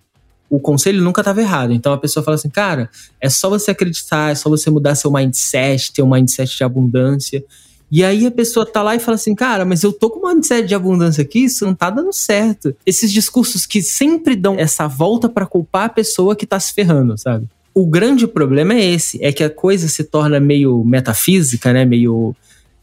[0.49, 1.71] O conselho nunca estava errado.
[1.71, 2.89] Então a pessoa fala assim, cara,
[3.21, 7.43] é só você acreditar, é só você mudar seu mindset, ter um mindset de abundância.
[7.91, 10.31] E aí a pessoa tá lá e fala assim, cara, mas eu tô com um
[10.31, 12.75] mindset de abundância aqui, isso não tá dando certo.
[12.85, 17.17] Esses discursos que sempre dão essa volta para culpar a pessoa que tá se ferrando,
[17.17, 17.47] sabe?
[17.73, 21.85] O grande problema é esse, é que a coisa se torna meio metafísica, né?
[21.85, 22.35] Meio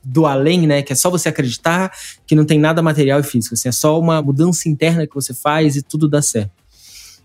[0.03, 0.83] do além, né?
[0.83, 1.93] Que é só você acreditar
[2.27, 5.35] que não tem nada material e físico, assim, é só uma mudança interna que você
[5.35, 6.51] faz e tudo dá certo.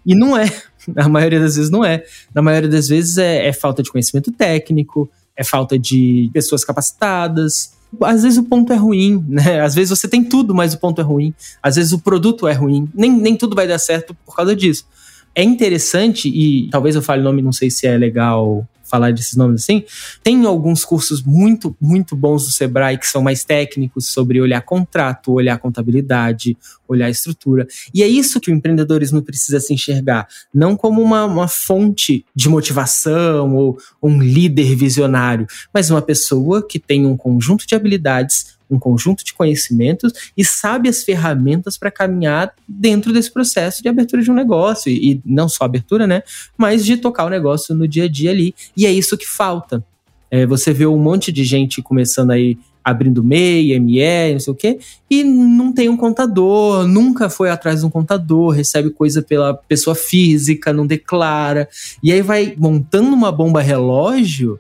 [0.05, 0.45] E não é.
[0.87, 2.03] Na maioria das vezes não é.
[2.33, 7.73] Na maioria das vezes é, é falta de conhecimento técnico, é falta de pessoas capacitadas.
[8.03, 9.61] Às vezes o ponto é ruim, né?
[9.61, 11.33] Às vezes você tem tudo, mas o ponto é ruim.
[11.61, 12.89] Às vezes o produto é ruim.
[12.93, 14.85] Nem, nem tudo vai dar certo por causa disso
[15.33, 19.36] é interessante, e talvez eu fale o nome, não sei se é legal falar desses
[19.36, 19.84] nomes assim.
[20.21, 25.32] Tem alguns cursos muito, muito bons do Sebrae que são mais técnicos sobre olhar contrato,
[25.32, 27.65] olhar contabilidade, olhar estrutura.
[27.93, 32.49] E é isso que o empreendedorismo precisa se enxergar, não como uma, uma fonte de
[32.49, 38.79] motivação ou um líder visionário, mas uma pessoa que tem um conjunto de habilidades um
[38.79, 44.31] conjunto de conhecimentos e sabe as ferramentas para caminhar dentro desse processo de abertura de
[44.31, 44.91] um negócio.
[44.91, 46.23] E, não só abertura, né?
[46.57, 48.55] Mas de tocar o negócio no dia a dia ali.
[48.75, 49.84] E é isso que falta.
[50.29, 54.55] É, você vê um monte de gente começando aí abrindo MEI, ME, não sei o
[54.55, 54.79] quê,
[55.10, 59.95] e não tem um contador, nunca foi atrás de um contador, recebe coisa pela pessoa
[59.95, 61.69] física, não declara,
[62.01, 64.60] e aí vai montando uma bomba relógio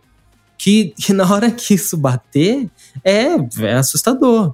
[0.61, 2.69] que, que na hora que isso bater,
[3.03, 3.29] é,
[3.65, 4.53] é assustador.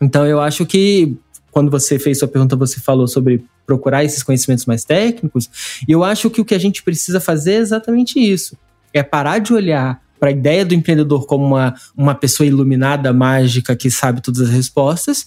[0.00, 1.18] Então eu acho que
[1.50, 5.50] quando você fez sua pergunta, você falou sobre procurar esses conhecimentos mais técnicos,
[5.86, 8.56] e eu acho que o que a gente precisa fazer é exatamente isso.
[8.90, 13.76] É parar de olhar para a ideia do empreendedor como uma, uma pessoa iluminada, mágica,
[13.76, 15.26] que sabe todas as respostas,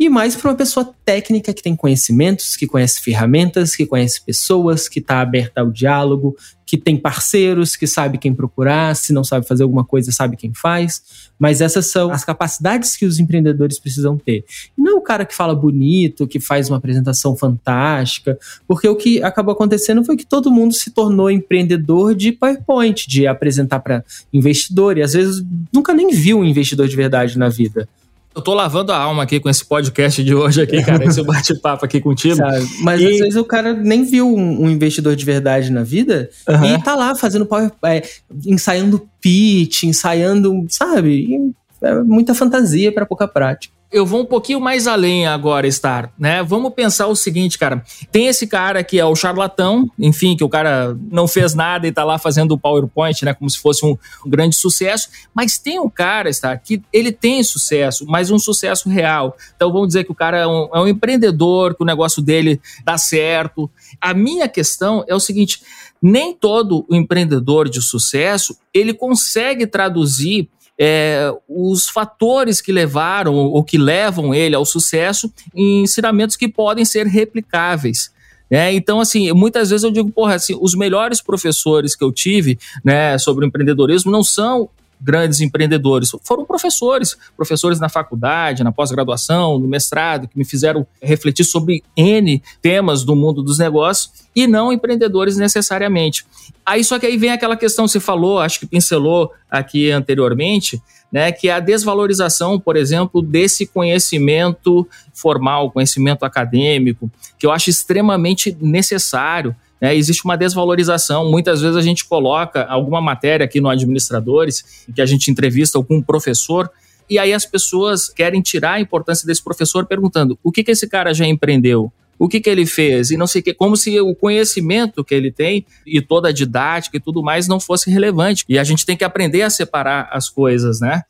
[0.00, 4.88] e mais para uma pessoa técnica que tem conhecimentos, que conhece ferramentas, que conhece pessoas,
[4.88, 6.34] que está aberta ao diálogo,
[6.64, 10.54] que tem parceiros, que sabe quem procurar, se não sabe fazer alguma coisa, sabe quem
[10.54, 11.02] faz.
[11.38, 14.42] Mas essas são as capacidades que os empreendedores precisam ter.
[14.74, 19.52] Não o cara que fala bonito, que faz uma apresentação fantástica, porque o que acabou
[19.52, 25.02] acontecendo foi que todo mundo se tornou empreendedor de PowerPoint, de apresentar para investidor, e
[25.02, 27.86] às vezes nunca nem viu um investidor de verdade na vida.
[28.34, 31.84] Eu tô lavando a alma aqui com esse podcast de hoje aqui, cara, esse bate-papo
[31.84, 32.36] aqui contigo.
[32.36, 32.68] Sabe?
[32.80, 33.06] Mas e...
[33.06, 36.76] às vezes o cara nem viu um, um investidor de verdade na vida uhum.
[36.76, 38.02] e tá lá fazendo power, é,
[38.46, 41.10] ensaiando pitch, ensaiando, sabe?
[41.10, 46.12] E é muita fantasia para pouca prática eu vou um pouquinho mais além agora, Star,
[46.16, 46.44] né?
[46.44, 47.84] Vamos pensar o seguinte, cara.
[48.12, 51.92] Tem esse cara que é o charlatão, enfim, que o cara não fez nada e
[51.92, 53.34] tá lá fazendo o PowerPoint, né?
[53.34, 55.08] Como se fosse um, um grande sucesso.
[55.34, 59.36] Mas tem um cara, Star, que ele tem sucesso, mas um sucesso real.
[59.56, 62.60] Então vamos dizer que o cara é um, é um empreendedor, que o negócio dele
[62.84, 63.68] dá certo.
[64.00, 65.62] A minha questão é o seguinte:
[66.00, 70.48] nem todo empreendedor de sucesso ele consegue traduzir
[70.82, 76.86] é, os fatores que levaram ou que levam ele ao sucesso em ensinamentos que podem
[76.86, 78.10] ser replicáveis.
[78.50, 82.58] É, então, assim, muitas vezes eu digo, porra, assim, os melhores professores que eu tive
[82.82, 89.66] né, sobre empreendedorismo não são grandes empreendedores, foram professores, professores na faculdade, na pós-graduação, no
[89.66, 95.36] mestrado, que me fizeram refletir sobre N temas do mundo dos negócios e não empreendedores
[95.36, 96.24] necessariamente.
[96.64, 100.80] Aí só que aí vem aquela questão que você falou, acho que pincelou aqui anteriormente,
[101.10, 107.68] né, que é a desvalorização, por exemplo, desse conhecimento formal, conhecimento acadêmico, que eu acho
[107.68, 111.30] extremamente necessário é, existe uma desvalorização.
[111.30, 116.02] Muitas vezes a gente coloca alguma matéria aqui no Administradores, que a gente entrevista algum
[116.02, 116.70] professor,
[117.08, 120.86] e aí as pessoas querem tirar a importância desse professor perguntando o que, que esse
[120.86, 123.98] cara já empreendeu, o que, que ele fez, e não sei o que, como se
[124.00, 128.44] o conhecimento que ele tem e toda a didática e tudo mais não fosse relevante.
[128.48, 131.02] E a gente tem que aprender a separar as coisas, né?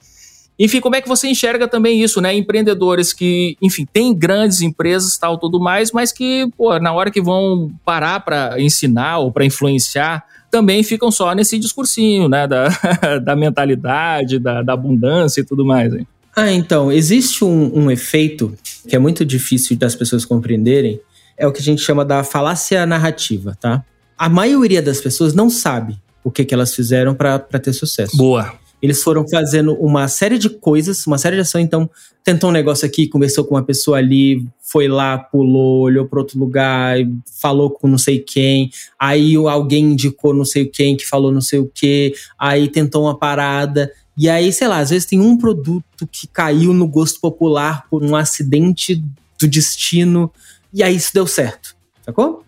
[0.61, 2.35] Enfim, como é que você enxerga também isso, né?
[2.35, 7.23] Empreendedores que, enfim, têm grandes empresas tal, tudo mais, mas que, pô, na hora que
[7.23, 12.47] vão parar para ensinar ou para influenciar, também ficam só nesse discursinho, né?
[12.47, 12.69] Da,
[13.25, 15.95] da mentalidade, da, da abundância e tudo mais.
[15.95, 16.07] Hein?
[16.37, 18.55] Ah, então, existe um, um efeito
[18.87, 21.01] que é muito difícil das pessoas compreenderem,
[21.39, 23.83] é o que a gente chama da falácia narrativa, tá?
[24.19, 28.15] A maioria das pessoas não sabe o que, que elas fizeram para ter sucesso.
[28.15, 28.61] Boa.
[28.83, 31.61] Eles foram fazendo uma série de coisas, uma série de ação.
[31.61, 31.89] Então,
[32.25, 36.39] tentou um negócio aqui, conversou com uma pessoa ali, foi lá, pulou, olhou para outro
[36.39, 36.97] lugar,
[37.41, 38.71] falou com não sei quem.
[38.99, 42.15] Aí alguém indicou não sei quem que falou não sei o que.
[42.39, 43.93] Aí tentou uma parada.
[44.17, 48.03] E aí, sei lá, às vezes tem um produto que caiu no gosto popular por
[48.03, 49.03] um acidente
[49.41, 50.31] do destino.
[50.73, 51.75] E aí isso deu certo.
[52.05, 52.45] Sacou?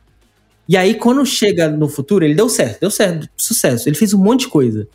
[0.69, 3.89] E aí, quando chega no futuro, ele deu certo, deu certo, sucesso.
[3.89, 4.89] Ele fez um monte de coisa.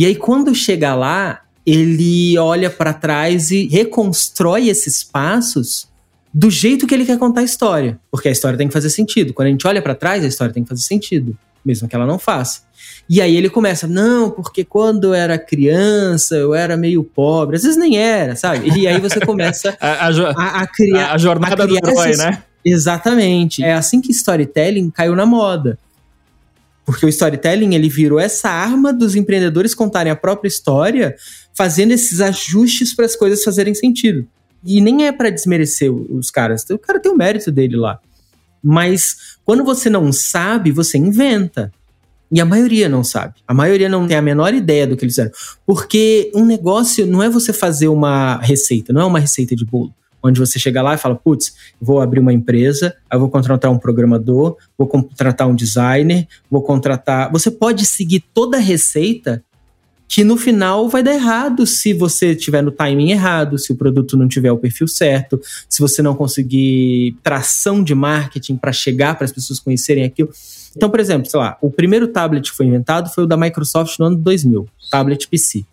[0.00, 5.90] E aí, quando chega lá, ele olha para trás e reconstrói esses passos
[6.32, 8.00] do jeito que ele quer contar a história.
[8.10, 9.34] Porque a história tem que fazer sentido.
[9.34, 12.06] Quando a gente olha para trás, a história tem que fazer sentido, mesmo que ela
[12.06, 12.62] não faça.
[13.10, 17.56] E aí ele começa, não, porque quando eu era criança, eu era meio pobre.
[17.56, 18.70] Às vezes nem era, sabe?
[18.70, 21.12] E aí você começa a, a, a, a, criar.
[21.12, 22.42] A jornada criar do herói, né?
[22.64, 23.62] Exatamente.
[23.62, 25.78] É assim que storytelling caiu na moda.
[26.90, 31.14] Porque o storytelling ele virou essa arma dos empreendedores contarem a própria história,
[31.56, 34.26] fazendo esses ajustes para as coisas fazerem sentido.
[34.64, 38.00] E nem é para desmerecer os caras, o cara tem o mérito dele lá.
[38.60, 41.72] Mas quando você não sabe, você inventa.
[42.32, 43.34] E a maioria não sabe.
[43.46, 45.30] A maioria não tem a menor ideia do que eles fizeram.
[45.64, 49.94] Porque um negócio não é você fazer uma receita, não é uma receita de bolo
[50.22, 53.78] onde você chega lá e fala, putz, vou abrir uma empresa, eu vou contratar um
[53.78, 57.30] programador, vou contratar um designer, vou contratar.
[57.32, 59.42] Você pode seguir toda a receita
[60.10, 64.16] que no final vai dar errado se você tiver no timing errado, se o produto
[64.16, 69.24] não tiver o perfil certo, se você não conseguir tração de marketing para chegar para
[69.24, 70.30] as pessoas conhecerem aquilo.
[70.76, 74.00] Então, por exemplo, sei lá, o primeiro tablet que foi inventado foi o da Microsoft
[74.00, 75.64] no ano 2000, tablet PC.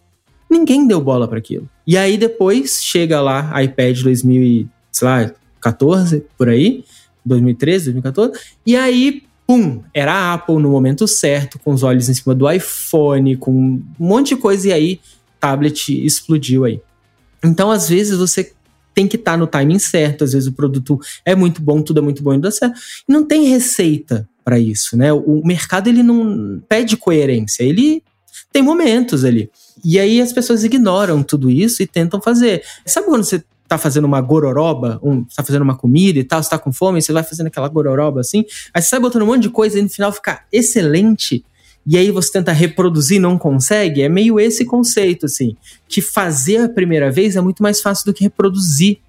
[0.49, 1.69] Ninguém deu bola para aquilo.
[1.86, 6.83] E aí depois chega lá iPad 2014, por aí,
[7.25, 12.13] 2013, 2014, e aí pum, era a Apple no momento certo, com os olhos em
[12.13, 14.99] cima do iPhone, com um monte de coisa, e aí
[15.39, 16.81] tablet explodiu aí.
[17.43, 18.51] Então, às vezes, você
[18.93, 21.99] tem que estar tá no timing certo, às vezes o produto é muito bom, tudo
[21.99, 22.77] é muito bom e dá certo.
[23.07, 25.13] E não tem receita para isso, né?
[25.13, 28.03] O mercado ele não pede coerência, ele
[28.51, 29.49] tem momentos ali.
[29.84, 32.63] E aí as pessoas ignoram tudo isso e tentam fazer.
[32.86, 36.50] Sabe quando você tá fazendo uma gororoba, um, tá fazendo uma comida e tal, você
[36.50, 39.44] tá com fome, você vai fazendo aquela gororoba assim, aí você sai botando um monte
[39.44, 41.44] de coisa e no final fica excelente,
[41.86, 45.56] e aí você tenta reproduzir não consegue, é meio esse conceito, assim,
[45.88, 49.00] que fazer a primeira vez é muito mais fácil do que reproduzir,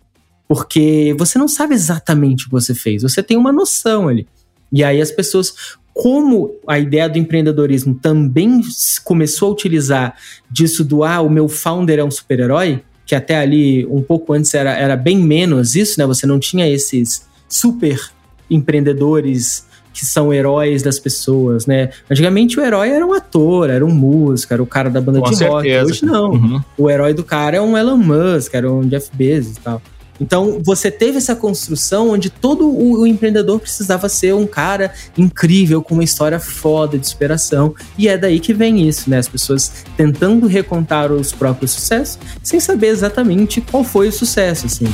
[0.48, 4.26] porque você não sabe exatamente o que você fez, você tem uma noção ali.
[4.72, 5.54] E aí as pessoas
[5.98, 8.60] como a ideia do empreendedorismo também
[9.02, 10.14] começou a utilizar
[10.48, 14.54] disso do ah, o meu founder é um super-herói, que até ali um pouco antes
[14.54, 16.06] era, era bem menos isso, né?
[16.06, 18.00] Você não tinha esses super
[18.48, 21.90] empreendedores que são heróis das pessoas, né?
[22.08, 25.30] Antigamente o herói era um ator, era um músico, era o cara da banda Com
[25.30, 25.80] de certeza.
[25.80, 25.90] rock.
[25.90, 26.30] Hoje não.
[26.30, 26.60] Uhum.
[26.78, 29.82] O herói do cara é um Elon Musk, era um Jeff Bezos e tal.
[30.20, 35.82] Então, você teve essa construção onde todo o, o, empreendedor precisava ser um cara incrível,
[35.82, 37.74] com uma história foda de superação.
[37.96, 39.18] E é daí que vem isso, né?
[39.18, 44.86] As pessoas tentando recontar os próprios sucessos, sem saber exatamente qual foi o sucesso, assim.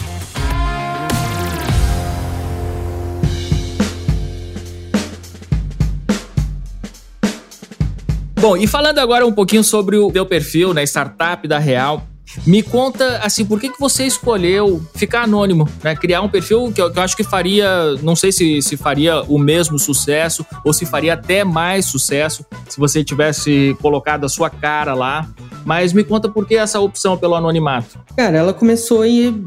[8.44, 12.06] Bom, e falando agora um pouquinho sobre o teu perfil, né, startup da Real,
[12.46, 15.94] me conta, assim, por que, que você escolheu ficar anônimo, né?
[15.94, 19.22] Criar um perfil que eu, que eu acho que faria, não sei se, se faria
[19.22, 24.50] o mesmo sucesso ou se faria até mais sucesso se você tivesse colocado a sua
[24.50, 25.28] cara lá.
[25.64, 27.98] Mas me conta por que essa opção pelo anonimato.
[28.14, 29.02] Cara, ela começou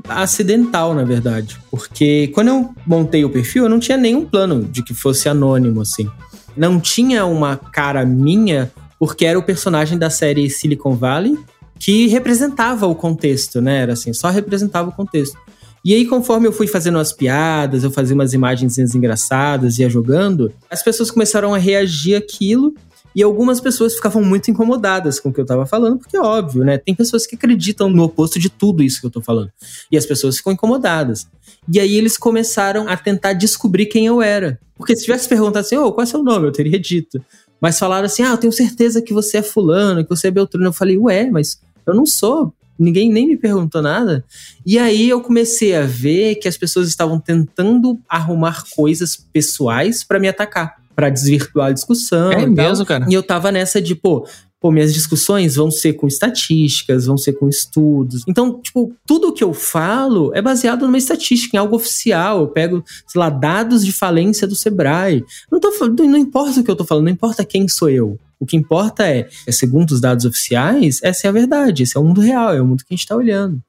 [0.09, 1.59] acidental, na verdade.
[1.69, 5.81] Porque quando eu montei o perfil, eu não tinha nenhum plano de que fosse anônimo,
[5.81, 6.09] assim.
[6.55, 11.37] Não tinha uma cara minha, porque era o personagem da série Silicon Valley
[11.79, 13.81] que representava o contexto, né?
[13.81, 15.37] Era assim, só representava o contexto.
[15.85, 20.51] E aí, conforme eu fui fazendo as piadas, eu fazia umas imagens engraçadas, ia jogando,
[20.69, 22.73] as pessoas começaram a reagir àquilo.
[23.15, 26.63] E algumas pessoas ficavam muito incomodadas com o que eu tava falando, porque é óbvio,
[26.63, 26.77] né?
[26.77, 29.49] Tem pessoas que acreditam no oposto de tudo isso que eu tô falando.
[29.91, 31.25] E as pessoas ficam incomodadas.
[31.71, 34.59] E aí eles começaram a tentar descobrir quem eu era.
[34.75, 36.47] Porque se tivesse perguntado assim, ô, oh, qual é seu nome?
[36.47, 37.19] Eu teria dito.
[37.59, 40.67] Mas falaram assim, ah, eu tenho certeza que você é fulano, que você é Beltrano.
[40.67, 41.59] Eu falei, ué, mas
[41.91, 42.53] eu não sou.
[42.79, 44.23] Ninguém nem me perguntou nada.
[44.65, 50.19] E aí eu comecei a ver que as pessoas estavam tentando arrumar coisas pessoais para
[50.19, 52.31] me atacar, para desvirtuar a discussão.
[52.31, 53.07] É mesmo, cara.
[53.09, 54.27] E eu tava nessa de, pô,
[54.59, 58.23] pô, minhas discussões vão ser com estatísticas, vão ser com estudos.
[58.27, 62.41] Então, tipo, tudo que eu falo é baseado numa estatística, em algo oficial.
[62.41, 65.23] Eu pego, sei lá, dados de falência do Sebrae.
[65.51, 68.19] Não, tô, não importa o que eu tô falando, não importa quem sou eu.
[68.39, 71.99] O que importa é, é, segundo os dados oficiais, essa é a verdade, esse é
[71.99, 73.61] o mundo real, é o mundo que a gente está olhando.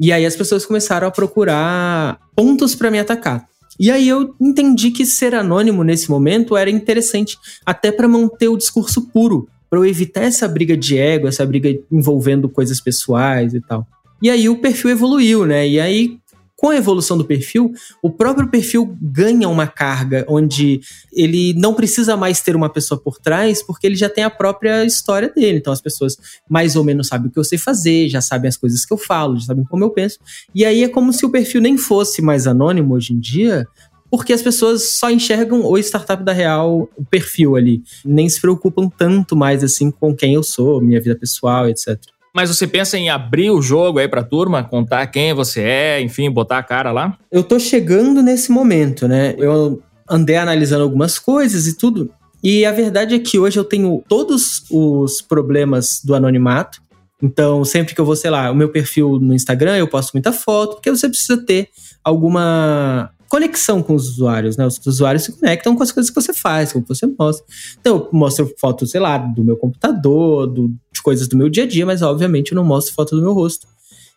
[0.00, 3.46] E aí as pessoas começaram a procurar pontos para me atacar.
[3.78, 8.56] E aí eu entendi que ser anônimo nesse momento era interessante, até para manter o
[8.56, 13.60] discurso puro, para eu evitar essa briga de ego, essa briga envolvendo coisas pessoais e
[13.60, 13.86] tal.
[14.20, 15.68] E aí o perfil evoluiu, né?
[15.68, 16.18] E aí
[16.58, 20.80] com a evolução do perfil, o próprio perfil ganha uma carga onde
[21.12, 24.84] ele não precisa mais ter uma pessoa por trás, porque ele já tem a própria
[24.84, 25.58] história dele.
[25.58, 26.16] Então as pessoas
[26.50, 28.98] mais ou menos sabem o que eu sei fazer, já sabem as coisas que eu
[28.98, 30.18] falo, já sabem como eu penso.
[30.52, 33.64] E aí é como se o perfil nem fosse mais anônimo hoje em dia,
[34.10, 37.82] porque as pessoas só enxergam o startup da real, o perfil ali.
[38.04, 41.98] Nem se preocupam tanto mais assim com quem eu sou, minha vida pessoal, etc.
[42.34, 46.30] Mas você pensa em abrir o jogo aí pra turma, contar quem você é, enfim,
[46.30, 47.18] botar a cara lá?
[47.32, 49.34] Eu tô chegando nesse momento, né?
[49.38, 52.10] Eu andei analisando algumas coisas e tudo.
[52.42, 56.80] E a verdade é que hoje eu tenho todos os problemas do anonimato.
[57.20, 60.32] Então, sempre que eu vou, sei lá, o meu perfil no Instagram, eu posto muita
[60.32, 61.68] foto, porque você precisa ter
[62.04, 64.66] alguma conexão com os usuários, né?
[64.66, 67.44] Os usuários se conectam com as coisas que você faz, com o que você mostra.
[67.80, 71.64] Então, eu mostro fotos, sei lá, do meu computador, do, de coisas do meu dia
[71.64, 73.66] a dia, mas obviamente eu não mostro foto do meu rosto.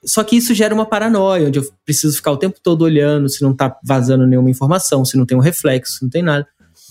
[0.04, 3.42] Só que isso gera uma paranoia, onde eu preciso ficar o tempo todo olhando se
[3.44, 6.48] não tá vazando nenhuma informação, se não tem um reflexo, se não tem nada.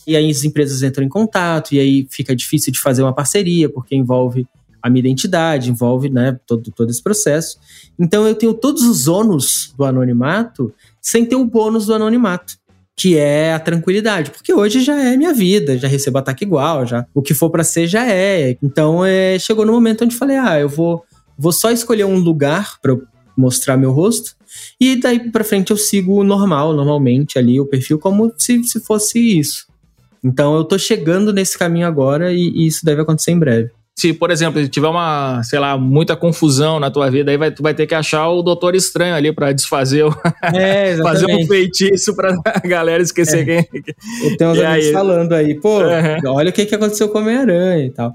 [0.06, 3.68] E aí as empresas entram em contato, e aí fica difícil de fazer uma parceria,
[3.68, 4.46] porque envolve
[4.82, 7.58] a minha identidade, envolve né, todo, todo esse processo.
[7.98, 12.54] Então eu tenho todos os ônus do anonimato sem ter o bônus do anonimato,
[12.96, 17.06] que é a tranquilidade, porque hoje já é minha vida, já recebo ataque igual, já
[17.14, 18.56] o que for para ser já é.
[18.62, 21.04] Então é, chegou no momento onde falei, ah, eu vou
[21.38, 22.94] vou só escolher um lugar para
[23.34, 24.36] mostrar meu rosto
[24.78, 29.18] e daí para frente eu sigo normal, normalmente ali o perfil como se, se fosse
[29.38, 29.66] isso.
[30.22, 33.70] Então eu tô chegando nesse caminho agora e, e isso deve acontecer em breve
[34.00, 37.62] se, por exemplo, tiver uma, sei lá, muita confusão na tua vida, aí vai, tu
[37.62, 40.16] vai ter que achar o doutor estranho ali para desfazer o,
[40.54, 42.34] é, fazer um feitiço pra
[42.64, 43.62] galera esquecer é.
[43.62, 43.82] quem.
[44.22, 44.92] Eu tenho uns e amigos aí?
[44.92, 46.32] falando aí, pô, uhum.
[46.32, 48.14] olha o que, que aconteceu com o Homem-Aranha e tal.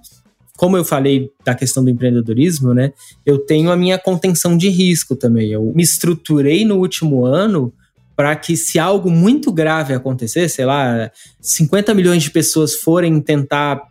[0.57, 2.91] Como eu falei da questão do empreendedorismo, né?
[3.23, 5.51] Eu tenho a minha contenção de risco também.
[5.51, 7.71] Eu me estruturei no último ano
[8.15, 11.11] para que se algo muito grave acontecer, sei lá,
[11.41, 13.83] 50 milhões de pessoas forem tentar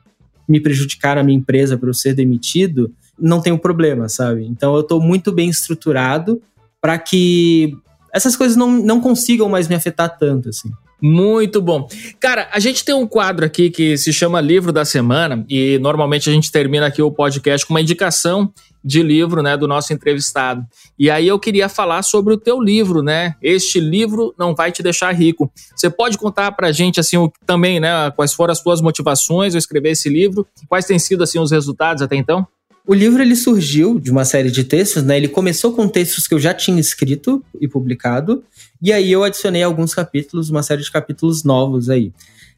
[0.49, 4.45] me prejudicar a minha empresa para eu ser demitido, não tem problema, sabe?
[4.45, 6.40] Então eu estou muito bem estruturado
[6.80, 7.76] para que
[8.12, 10.70] essas coisas não, não consigam mais me afetar tanto, assim.
[11.01, 11.88] Muito bom.
[12.18, 16.30] Cara, a gente tem um quadro aqui que se chama Livro da Semana e normalmente
[16.30, 18.53] a gente termina aqui o podcast com uma indicação
[18.85, 20.64] de livro, né, do nosso entrevistado.
[20.99, 23.35] E aí eu queria falar sobre o teu livro, né?
[23.41, 25.51] Este livro não vai te deixar rico.
[25.74, 29.59] Você pode contar pra gente assim o, também, né, quais foram as tuas motivações ao
[29.59, 30.47] escrever esse livro?
[30.68, 32.47] Quais têm sido assim os resultados até então?
[32.87, 35.16] O livro ele surgiu de uma série de textos, né?
[35.16, 38.45] Ele começou com textos que eu já tinha escrito e publicado,
[38.82, 42.12] e aí eu adicionei alguns capítulos, uma série de capítulos novos aí.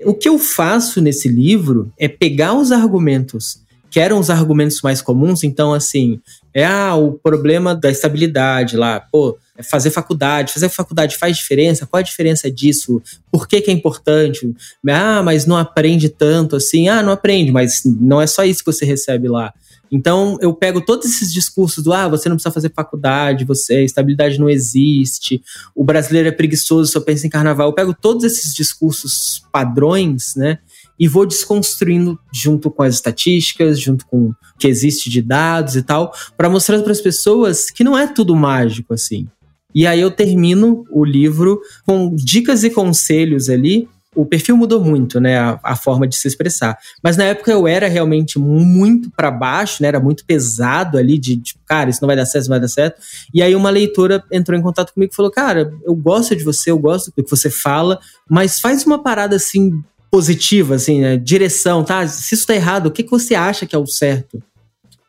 [0.05, 3.65] O que eu faço nesse livro é pegar os argumentos
[3.97, 5.43] que eram os argumentos mais comuns.
[5.43, 6.21] Então, assim,
[6.53, 11.87] é ah, o problema da estabilidade lá, pô, é fazer faculdade, fazer faculdade faz diferença?
[11.87, 13.01] Qual a diferença disso?
[13.33, 14.55] Por que, que é importante?
[14.87, 16.91] Ah, mas não aprende tanto assim.
[16.91, 19.55] Ah, não aprende, mas não é só isso que você recebe lá.
[19.91, 24.39] Então, eu pego todos esses discursos do ah, você não precisa fazer faculdade, você estabilidade
[24.39, 25.41] não existe,
[25.75, 27.69] o brasileiro é preguiçoso, só pensa em carnaval.
[27.69, 30.59] Eu pego todos esses discursos padrões, né?
[30.99, 35.83] E vou desconstruindo junto com as estatísticas, junto com o que existe de dados e
[35.83, 39.27] tal, para mostrar para as pessoas que não é tudo mágico assim.
[39.75, 45.21] E aí eu termino o livro com dicas e conselhos ali o perfil mudou muito,
[45.21, 45.39] né?
[45.39, 46.79] A, a, forma de se expressar.
[47.03, 49.89] Mas na época eu era realmente muito para baixo, né?
[49.89, 52.61] Era muito pesado ali, de tipo, cara, isso não vai dar certo, isso não vai
[52.61, 53.01] dar certo.
[53.33, 56.71] E aí uma leitora entrou em contato comigo e falou: Cara, eu gosto de você,
[56.71, 61.17] eu gosto do que você fala, mas faz uma parada assim positiva, assim, né?
[61.17, 62.07] direção, tá?
[62.07, 64.43] Se isso tá errado, o que, que você acha que é o certo?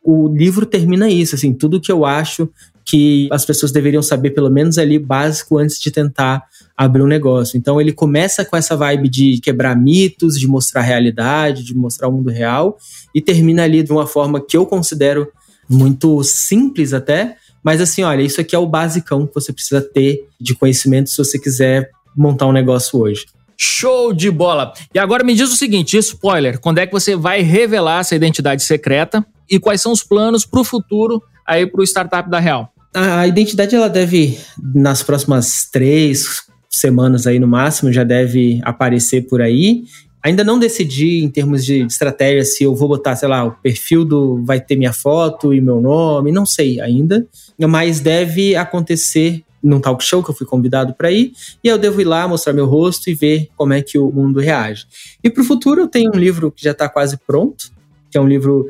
[0.04, 2.50] O livro termina isso, assim, tudo que eu acho
[2.86, 6.46] que as pessoas deveriam saber, pelo menos ali, básico, antes de tentar
[6.76, 7.58] abrir um negócio.
[7.58, 12.08] Então ele começa com essa vibe de quebrar mitos, de mostrar a realidade, de mostrar
[12.08, 12.78] o mundo real,
[13.14, 15.28] e termina ali de uma forma que eu considero
[15.70, 20.26] muito simples até, mas assim, olha, isso aqui é o basicão que você precisa ter
[20.40, 23.26] de conhecimento se você quiser montar um negócio hoje.
[23.60, 24.72] Show de bola!
[24.94, 28.64] E agora me diz o seguinte, spoiler, quando é que você vai revelar essa identidade
[28.64, 32.72] secreta e quais são os planos para o futuro aí para o startup da Real?
[32.94, 34.38] A identidade ela deve,
[34.74, 39.84] nas próximas três semanas aí no máximo, já deve aparecer por aí.
[40.24, 44.04] Ainda não decidi em termos de estratégia se eu vou botar, sei lá, o perfil
[44.04, 47.26] do vai ter minha foto e meu nome, não sei ainda,
[47.58, 51.34] mas deve acontecer num talk show que eu fui convidado para ir,
[51.64, 54.40] e eu devo ir lá mostrar meu rosto e ver como é que o mundo
[54.40, 54.86] reage.
[55.24, 57.72] E para o futuro eu tenho um livro que já está quase pronto,
[58.10, 58.68] que é um livro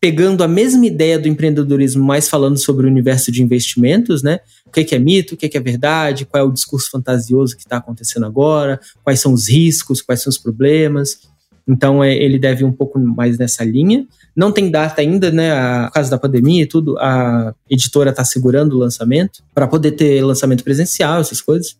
[0.00, 4.40] pegando a mesma ideia do empreendedorismo, mas falando sobre o universo de investimentos, né?
[4.66, 7.76] O que é mito, o que é verdade, qual é o discurso fantasioso que está
[7.76, 11.30] acontecendo agora, quais são os riscos, quais são os problemas.
[11.66, 14.06] Então é, ele deve um pouco mais nessa linha.
[14.34, 15.52] Não tem data ainda, né?
[15.52, 19.92] A, por causa da pandemia e tudo, a editora está segurando o lançamento para poder
[19.92, 21.76] ter lançamento presencial, essas coisas.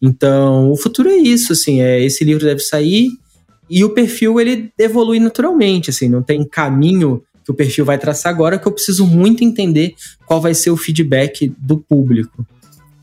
[0.00, 3.08] Então, o futuro é isso, assim, é, esse livro deve sair
[3.68, 8.32] e o perfil ele evolui naturalmente, assim, não tem caminho que o perfil vai traçar
[8.32, 9.94] agora, que eu preciso muito entender
[10.26, 12.44] qual vai ser o feedback do público.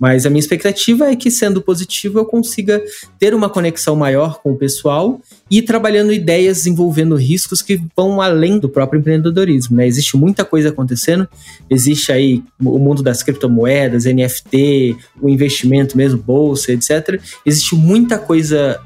[0.04, 2.84] Mas a minha expectativa é que, sendo positivo, eu consiga
[3.18, 8.60] ter uma conexão maior com o pessoal e trabalhando ideias envolvendo riscos que vão além
[8.60, 9.78] do próprio empreendedorismo.
[9.78, 9.88] Né?
[9.88, 11.26] Existe muita coisa acontecendo,
[11.70, 17.22] existe aí o mundo das criptomoedas, NFT, o investimento mesmo, bolsa, etc.
[17.46, 18.82] Existe muita coisa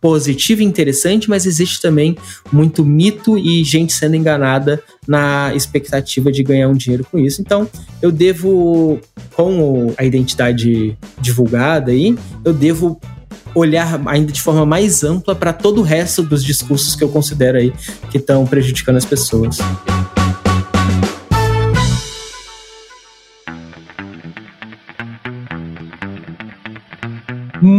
[0.00, 2.16] positiva e interessante, mas existe também
[2.52, 7.40] muito mito e gente sendo enganada na expectativa de ganhar um dinheiro com isso.
[7.40, 7.68] Então,
[8.00, 8.98] eu devo,
[9.34, 12.98] com a identidade divulgada aí, eu devo
[13.54, 17.58] olhar ainda de forma mais ampla para todo o resto dos discursos que eu considero
[17.58, 17.72] aí
[18.10, 19.58] que estão prejudicando as pessoas.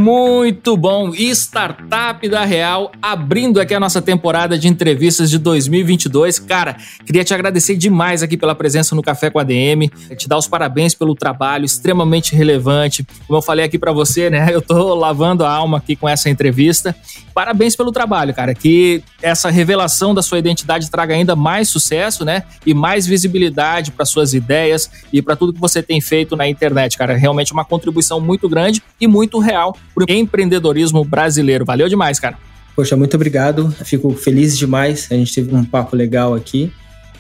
[0.02, 1.14] Muito bom!
[1.14, 6.40] Startup da Real, abrindo aqui a nossa temporada de entrevistas de 2022.
[6.40, 6.76] Cara,
[7.06, 10.48] queria te agradecer demais aqui pela presença no Café com a DM, te dar os
[10.48, 13.06] parabéns pelo trabalho extremamente relevante.
[13.28, 14.48] Como eu falei aqui para você, né?
[14.52, 16.96] Eu tô lavando a alma aqui com essa entrevista.
[17.32, 18.56] Parabéns pelo trabalho, cara.
[18.56, 22.44] Que essa revelação da sua identidade traga ainda mais sucesso, né?
[22.66, 26.98] E mais visibilidade para suas ideias e para tudo que você tem feito na internet,
[26.98, 27.16] cara.
[27.16, 31.66] Realmente uma contribuição muito grande e muito real o empreendedorismo brasileiro.
[31.66, 32.38] Valeu demais, cara.
[32.76, 33.74] Poxa, muito obrigado.
[33.84, 35.08] Fico feliz demais.
[35.12, 36.72] A gente teve um papo legal aqui.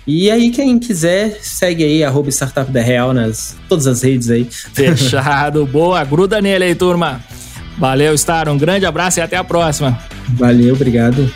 [0.08, 4.48] E aí, quem quiser, segue aí, arroba Startup da Real nas todas as redes aí.
[4.74, 7.22] Fechado, boa, gruda nele aí, turma.
[7.78, 9.98] Valeu, Star, um grande abraço e até a próxima.
[10.30, 11.32] Valeu, obrigado.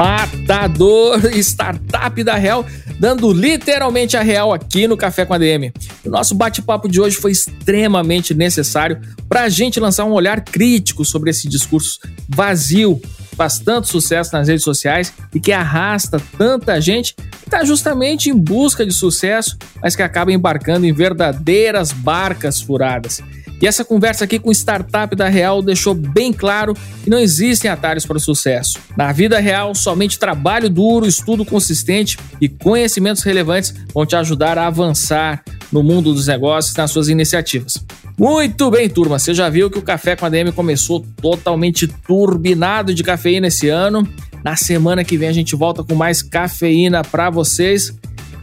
[0.00, 2.64] Matador startup da Real,
[2.98, 5.70] dando literalmente a real aqui no Café com a DM.
[6.02, 8.98] O nosso bate-papo de hoje foi extremamente necessário
[9.28, 12.98] para a gente lançar um olhar crítico sobre esse discurso vazio
[13.36, 18.36] faz tanto sucesso nas redes sociais e que arrasta tanta gente que está justamente em
[18.36, 23.22] busca de sucesso, mas que acaba embarcando em verdadeiras barcas furadas.
[23.60, 28.06] E essa conversa aqui com startup da Real deixou bem claro que não existem atalhos
[28.06, 28.78] para o sucesso.
[28.96, 34.66] Na vida real, somente trabalho duro, estudo consistente e conhecimentos relevantes vão te ajudar a
[34.66, 37.84] avançar no mundo dos negócios nas suas iniciativas.
[38.18, 39.18] Muito bem, turma.
[39.18, 43.68] Você já viu que o Café com a DM começou totalmente turbinado de cafeína esse
[43.68, 44.06] ano.
[44.44, 47.92] Na semana que vem a gente volta com mais cafeína para vocês.